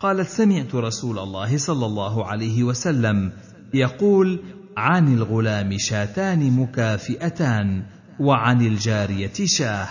قالت 0.00 0.28
سمعت 0.28 0.74
رسول 0.74 1.18
الله 1.18 1.58
صلى 1.58 1.86
الله 1.86 2.26
عليه 2.26 2.62
وسلم 2.62 3.32
يقول 3.74 4.40
عن 4.76 5.14
الغلام 5.14 5.78
شاتان 5.78 6.50
مكافئتان 6.50 7.86
وعن 8.20 8.60
الجارية 8.60 9.32
شاه. 9.44 9.88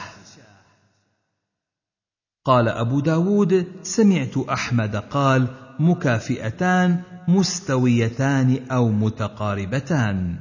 قال 2.46 2.68
أبو 2.68 3.00
داود 3.00 3.66
سمعت 3.82 4.38
أحمد 4.38 4.96
قال 4.96 5.63
مكافئتان 5.80 7.02
مستويتان 7.28 8.60
أو 8.72 8.90
متقاربتان. 8.90 10.36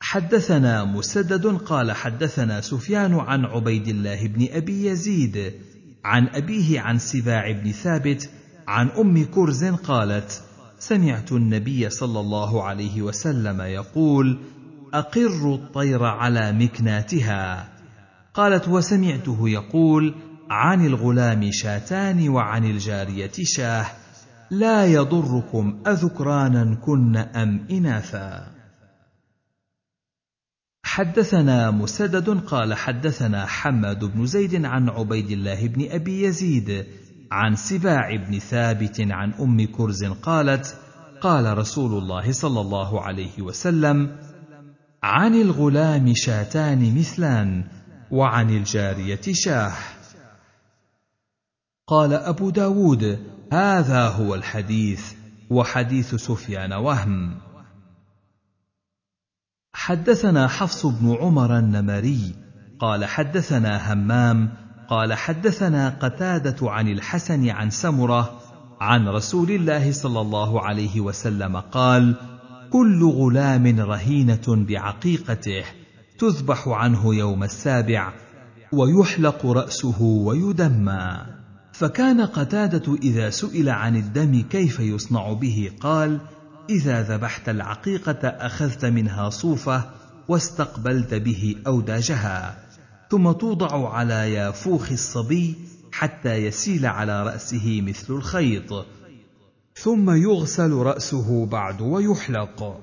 حدثنا 0.00 0.84
مسدد 0.84 1.46
قال 1.46 1.92
حدثنا 1.92 2.60
سفيان 2.60 3.14
عن 3.14 3.44
عبيد 3.44 3.88
الله 3.88 4.26
بن 4.26 4.46
أبي 4.50 4.86
يزيد 4.86 5.52
عن 6.04 6.28
أبيه 6.28 6.80
عن 6.80 6.98
سباع 6.98 7.50
بن 7.50 7.72
ثابت 7.72 8.30
عن 8.68 8.88
أم 8.88 9.24
كرز 9.24 9.64
قالت 9.64 10.42
سمعت 10.78 11.32
النبي 11.32 11.90
صلى 11.90 12.20
الله 12.20 12.62
عليه 12.62 13.02
وسلم 13.02 13.60
يقول 13.60 14.38
اقروا 14.94 15.56
الطير 15.56 16.04
على 16.04 16.52
مكناتها. 16.52 17.68
قالت 18.34 18.68
وسمعته 18.68 19.48
يقول 19.48 20.14
عن 20.52 20.86
الغلام 20.86 21.50
شاتان 21.52 22.28
وعن 22.28 22.64
الجارية 22.64 23.32
شاه 23.42 23.86
لا 24.50 24.86
يضركم 24.86 25.82
أذكرانا 25.86 26.74
كن 26.74 27.16
أم 27.16 27.66
إناثا. 27.70 28.52
حدثنا 30.84 31.70
مسدد 31.70 32.30
قال 32.30 32.74
حدثنا 32.74 33.46
حماد 33.46 34.04
بن 34.04 34.26
زيد 34.26 34.64
عن 34.64 34.88
عبيد 34.88 35.30
الله 35.30 35.66
بن 35.66 35.90
أبي 35.90 36.22
يزيد 36.22 36.86
عن 37.32 37.54
سباع 37.54 38.16
بن 38.16 38.38
ثابت 38.38 39.00
عن 39.00 39.32
أم 39.32 39.66
كرز 39.66 40.04
قالت 40.04 40.76
قال 41.20 41.58
رسول 41.58 41.98
الله 41.98 42.32
صلى 42.32 42.60
الله 42.60 43.00
عليه 43.00 43.42
وسلم 43.42 44.16
عن 45.02 45.34
الغلام 45.34 46.12
شاتان 46.14 46.98
مثلان 46.98 47.64
وعن 48.10 48.50
الجارية 48.50 49.20
شاه. 49.32 49.72
قال 51.92 52.12
أبو 52.12 52.50
داود 52.50 53.18
هذا 53.52 54.08
هو 54.08 54.34
الحديث 54.34 55.12
وحديث 55.50 56.14
سفيان 56.14 56.72
وهم. 56.72 57.34
حدثنا 59.74 60.48
حفص 60.48 60.86
بن 60.86 61.16
عمر 61.20 61.58
النمري 61.58 62.34
قال 62.78 63.04
حدثنا 63.04 63.92
همام 63.92 64.48
قال 64.88 65.14
حدثنا 65.14 65.88
قتادة 65.88 66.70
عن 66.70 66.88
الحسن 66.88 67.48
عن 67.48 67.70
سمرة 67.70 68.40
عن 68.80 69.08
رسول 69.08 69.50
الله 69.50 69.92
صلى 69.92 70.20
الله 70.20 70.62
عليه 70.62 71.00
وسلم 71.00 71.56
قال 71.56 72.16
كل 72.70 73.04
غلام 73.04 73.80
رهينة 73.80 74.46
بعقيقته 74.48 75.64
تذبح 76.18 76.68
عنه 76.68 77.14
يوم 77.14 77.44
السابع 77.44 78.12
ويحلق 78.72 79.46
رأسه 79.46 80.02
ويدمى. 80.02 81.41
فكان 81.72 82.20
قتادة 82.20 82.94
إذا 83.02 83.30
سئل 83.30 83.68
عن 83.68 83.96
الدم 83.96 84.42
كيف 84.50 84.80
يصنع 84.80 85.32
به 85.32 85.72
قال 85.80 86.20
إذا 86.70 87.02
ذبحت 87.02 87.48
العقيقة 87.48 88.28
أخذت 88.28 88.84
منها 88.84 89.30
صوفة 89.30 89.90
واستقبلت 90.28 91.14
به 91.14 91.56
أوداجها 91.66 92.58
ثم 93.10 93.32
توضع 93.32 93.88
على 93.88 94.32
يافوخ 94.32 94.92
الصبي 94.92 95.54
حتى 95.92 96.34
يسيل 96.34 96.86
على 96.86 97.22
رأسه 97.22 97.82
مثل 97.86 98.14
الخيط 98.14 98.86
ثم 99.74 100.10
يغسل 100.10 100.72
رأسه 100.72 101.46
بعد 101.46 101.80
ويحلق. 101.80 102.80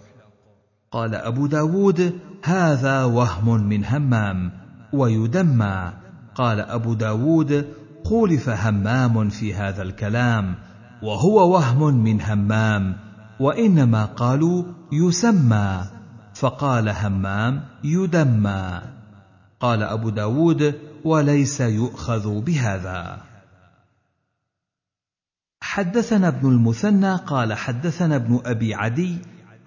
قال 0.91 1.15
أبو 1.15 1.47
داود 1.47 2.19
هذا 2.43 3.04
وهم 3.04 3.63
من 3.69 3.86
همام 3.86 4.52
ويدمى. 4.93 5.93
قال 6.36 6.60
أبو 6.60 6.93
داود 6.93 7.67
خولف 8.03 8.49
همام 8.49 9.29
في 9.29 9.53
هذا 9.53 9.81
الكلام 9.81 10.55
وهو 11.03 11.53
وهم 11.53 12.03
من 12.03 12.21
همام 12.21 12.95
وإنما 13.39 14.05
قالوا 14.05 14.63
يسمى 14.91 15.83
فقال 16.33 16.89
همام 16.89 17.65
يدمى. 17.83 18.81
قال 19.59 19.83
أبو 19.83 20.09
داود 20.09 20.75
وليس 21.05 21.62
يؤخذ 21.62 22.41
بهذا. 22.41 23.21
حدثنا 25.62 26.27
ابن 26.27 26.49
المثنى 26.49 27.15
قال 27.15 27.53
حدثنا 27.53 28.15
ابن 28.15 28.41
أبي 28.45 28.73
عدي 28.73 29.17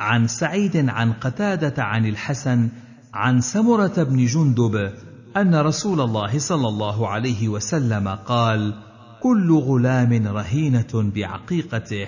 عن 0.01 0.27
سعيد 0.27 0.89
عن 0.89 1.13
قتادة 1.13 1.83
عن 1.83 2.07
الحسن 2.07 2.69
عن 3.15 3.41
سمرة 3.41 4.03
بن 4.03 4.27
جندب 4.27 4.93
أن 5.37 5.55
رسول 5.55 6.01
الله 6.01 6.39
صلى 6.39 6.69
الله 6.69 7.09
عليه 7.09 7.49
وسلم 7.49 8.09
قال 8.09 8.75
كل 9.23 9.53
غلام 9.53 10.27
رهينة 10.27 11.11
بعقيقته 11.15 12.07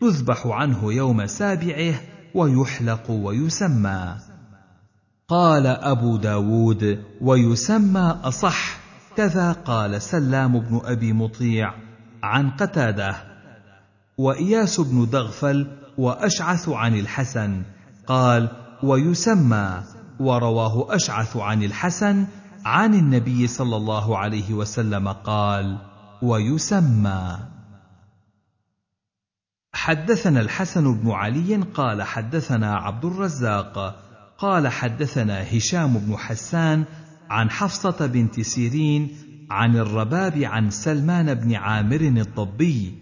تذبح 0.00 0.46
عنه 0.46 0.92
يوم 0.92 1.26
سابعه 1.26 1.94
ويحلق 2.34 3.10
ويسمى. 3.10 4.16
قال 5.28 5.66
أبو 5.66 6.16
داود 6.16 7.02
ويسمى 7.20 8.20
أصح. 8.24 8.78
كذا 9.16 9.52
قال 9.52 10.02
سلام 10.02 10.60
بن 10.60 10.80
أبي 10.84 11.12
مطيع 11.12 11.74
عن 12.22 12.50
قتادة. 12.50 13.16
وإياس 14.18 14.80
بن 14.80 15.08
دغفل 15.10 15.66
وأشعث 15.98 16.68
عن 16.68 16.94
الحسن 16.98 17.62
قال 18.06 18.48
ويسمى. 18.82 19.82
ورواه 20.20 20.94
أشعث 20.94 21.36
عن 21.36 21.62
الحسن 21.62 22.26
عن 22.66 22.94
النبي 22.94 23.46
صلى 23.46 23.76
الله 23.76 24.18
عليه 24.18 24.54
وسلم 24.54 25.08
قال 25.08 25.78
ويسمى. 26.22 27.38
حدثنا 29.74 30.40
الحسن 30.40 30.94
بن 30.94 31.10
علي 31.10 31.56
قال 31.74 32.02
حدثنا 32.02 32.76
عبد 32.76 33.04
الرزاق 33.04 34.02
قال 34.38 34.68
حدثنا 34.68 35.56
هشام 35.56 35.98
بن 35.98 36.16
حسان 36.16 36.84
عن 37.30 37.50
حفصة 37.50 38.06
بنت 38.06 38.40
سيرين 38.40 39.16
عن 39.50 39.76
الرباب 39.76 40.38
عن 40.38 40.70
سلمان 40.70 41.34
بن 41.34 41.54
عامر 41.54 42.00
الضبي 42.00 42.94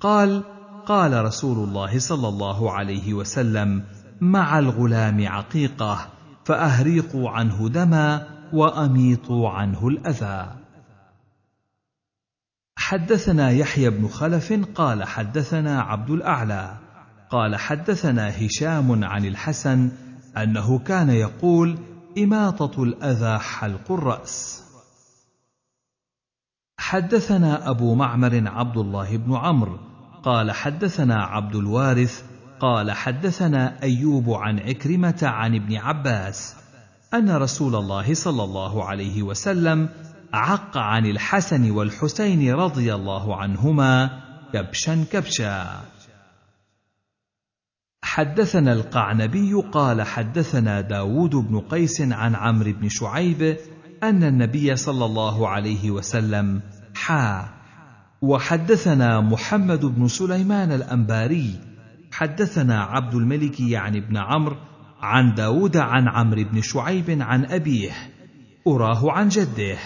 قال 0.00 0.42
قال 0.86 1.24
رسول 1.24 1.68
الله 1.68 1.98
صلى 1.98 2.28
الله 2.28 2.72
عليه 2.72 3.14
وسلم 3.14 3.84
مع 4.20 4.58
الغلام 4.58 5.28
عقيقة 5.28 6.08
فأهريقوا 6.44 7.30
عنه 7.30 7.68
دما 7.68 8.33
وأميطوا 8.54 9.50
عنه 9.50 9.88
الأذى. 9.88 10.56
حدثنا 12.76 13.50
يحيى 13.50 13.90
بن 13.90 14.08
خلف 14.08 14.52
قال 14.74 15.04
حدثنا 15.04 15.80
عبد 15.80 16.10
الأعلى. 16.10 16.78
قال 17.30 17.56
حدثنا 17.56 18.46
هشام 18.46 19.04
عن 19.04 19.24
الحسن 19.24 19.90
أنه 20.36 20.78
كان 20.78 21.10
يقول 21.10 21.78
إماطة 22.18 22.82
الأذى 22.82 23.38
حلق 23.38 23.92
الرأس. 23.92 24.64
حدثنا 26.78 27.70
أبو 27.70 27.94
معمر 27.94 28.48
عبد 28.48 28.76
الله 28.76 29.16
بن 29.16 29.36
عمرو. 29.36 29.78
قال 30.22 30.52
حدثنا 30.52 31.24
عبد 31.24 31.54
الوارث. 31.54 32.22
قال 32.60 32.92
حدثنا 32.92 33.82
أيوب 33.82 34.30
عن 34.30 34.58
عكرمة 34.58 35.20
عن 35.22 35.54
ابن 35.54 35.76
عباس. 35.76 36.63
أن 37.14 37.30
رسول 37.30 37.74
الله 37.74 38.14
صلى 38.14 38.44
الله 38.44 38.84
عليه 38.84 39.22
وسلم 39.22 39.88
عق 40.32 40.76
عن 40.78 41.06
الحسن 41.06 41.70
والحسين 41.70 42.54
رضي 42.54 42.94
الله 42.94 43.36
عنهما 43.36 44.10
كبشا 44.52 45.04
كبشا. 45.12 45.80
حدثنا 48.02 48.72
القعنبي 48.72 49.54
قال 49.72 50.02
حدثنا 50.02 50.80
داود 50.80 51.30
بن 51.30 51.60
قيس 51.60 52.00
عن 52.00 52.34
عمرو 52.34 52.72
بن 52.72 52.88
شعيب 52.88 53.56
أن 54.02 54.24
النبي 54.24 54.76
صلى 54.76 55.04
الله 55.04 55.48
عليه 55.48 55.90
وسلم 55.90 56.62
حا. 56.94 57.48
وحدثنا 58.22 59.20
محمد 59.20 59.84
بن 59.84 60.08
سليمان 60.08 60.72
الأنباري. 60.72 61.60
حدثنا 62.12 62.82
عبد 62.82 63.14
الملك 63.14 63.60
يعني 63.60 64.00
بن 64.00 64.16
عمرو 64.16 64.56
عن 65.02 65.34
داود 65.34 65.76
عن 65.76 66.08
عمرو 66.08 66.44
بن 66.44 66.62
شعيب 66.62 67.22
عن 67.22 67.44
أبيه 67.44 67.92
أراه 68.66 69.12
عن 69.12 69.28
جده 69.28 69.78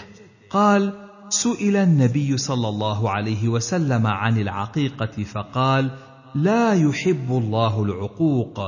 قال 0.49 0.93
سئل 1.29 1.75
النبي 1.75 2.37
صلى 2.37 2.69
الله 2.69 3.09
عليه 3.09 3.47
وسلم 3.47 4.07
عن 4.07 4.37
العقيقة 4.37 5.23
فقال 5.23 5.91
لا 6.35 6.73
يحب 6.73 7.29
الله 7.29 7.83
العقوق 7.83 8.59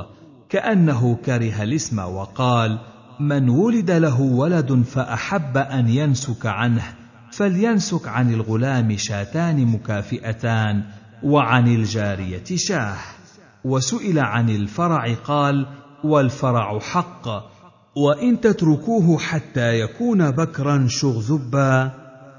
كأنه 0.50 1.16
كره 1.26 1.64
الاسم 1.64 2.00
وقال 2.00 2.80
من 3.20 3.50
ولد 3.50 3.92
له 3.92 4.22
ولد 4.22 4.82
فأحب 4.82 5.58
أن 5.58 5.90
ينسك 5.90 6.46
عنه 6.46 6.84
فلينسك 7.32 8.08
عن 8.08 8.34
الغلام 8.34 8.98
شاتان 8.98 9.66
مكافئتان 9.66 10.84
وعن 11.24 11.68
الجارية 11.68 12.44
شاه. 12.56 12.98
وسئل 13.64 14.20
عن 14.20 14.50
الفرع 14.50 15.14
قال 15.14 15.68
والفرع 16.04 16.80
حق. 16.80 17.28
وإن 17.96 18.42
تتركوه 18.42 19.18
حتى 19.18 19.80
يكون 19.80 20.32
بكرا 20.32 20.88
شغذبا 20.90 21.92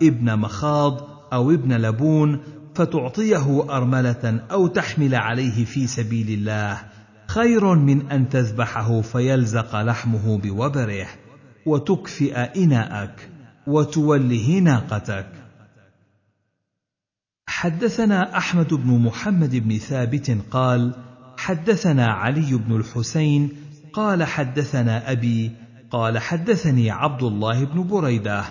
ابن 0.03 0.37
مخاض 0.39 1.09
أو 1.33 1.51
ابن 1.51 1.73
لبون 1.73 2.41
فتعطيه 2.75 3.77
أرملة 3.77 4.41
أو 4.51 4.67
تحمل 4.67 5.15
عليه 5.15 5.65
في 5.65 5.87
سبيل 5.87 6.31
الله. 6.31 6.79
خير 7.27 7.75
من 7.75 8.11
أن 8.11 8.29
تذبحه 8.29 9.01
فيلزق 9.01 9.83
لحمه 9.83 10.39
بوبره. 10.39 11.07
وتكفئ 11.67 12.37
إناءك 12.37 13.29
وتوله 13.67 14.59
ناقتك. 14.59 15.43
حدثنا 17.47 18.37
أحمد 18.37 18.75
بن 18.75 18.99
محمد 18.99 19.57
بن 19.57 19.79
ثابت 19.79 20.39
قال 20.51 20.95
حدثنا 21.43 22.07
علي 22.07 22.55
بن 22.55 22.77
الحسين 22.77 23.49
قال 23.93 24.25
حدثنا 24.25 25.13
أبي 25.13 25.51
قال 25.91 26.19
حدثني 26.19 26.91
عبد 26.91 27.23
الله 27.23 27.65
بن 27.65 27.87
بريدة 27.87 28.45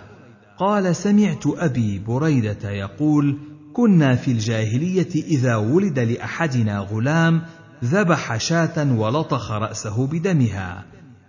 قال 0.58 0.96
سمعت 0.96 1.44
أبي 1.48 2.00
بريدة 2.00 2.70
يقول 2.70 3.40
كنا 3.74 4.16
في 4.16 4.32
الجاهلية 4.32 5.10
إذا 5.16 5.56
ولد 5.56 6.00
لأحدنا 6.00 6.80
غلام 6.80 7.42
ذبح 7.84 8.38
شاه 8.38 8.94
ولطخ 8.94 9.52
رأسه 9.52 10.08
بدمها 10.08 10.84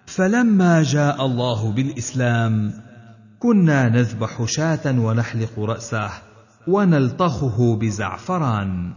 فلما 0.06 0.82
جاء 0.82 1.26
الله 1.26 1.72
بالإسلام 1.72 2.72
كنا 3.38 3.88
نذبح 3.88 4.44
شاة 4.44 5.00
ونحلق 5.00 5.58
رأسه 5.58 6.10
ونلطخه 6.68 7.76
بزعفران. 7.76 8.92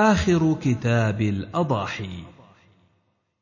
آخر 0.00 0.56
كتاب 0.62 1.20
الأضاحي. 1.20 2.39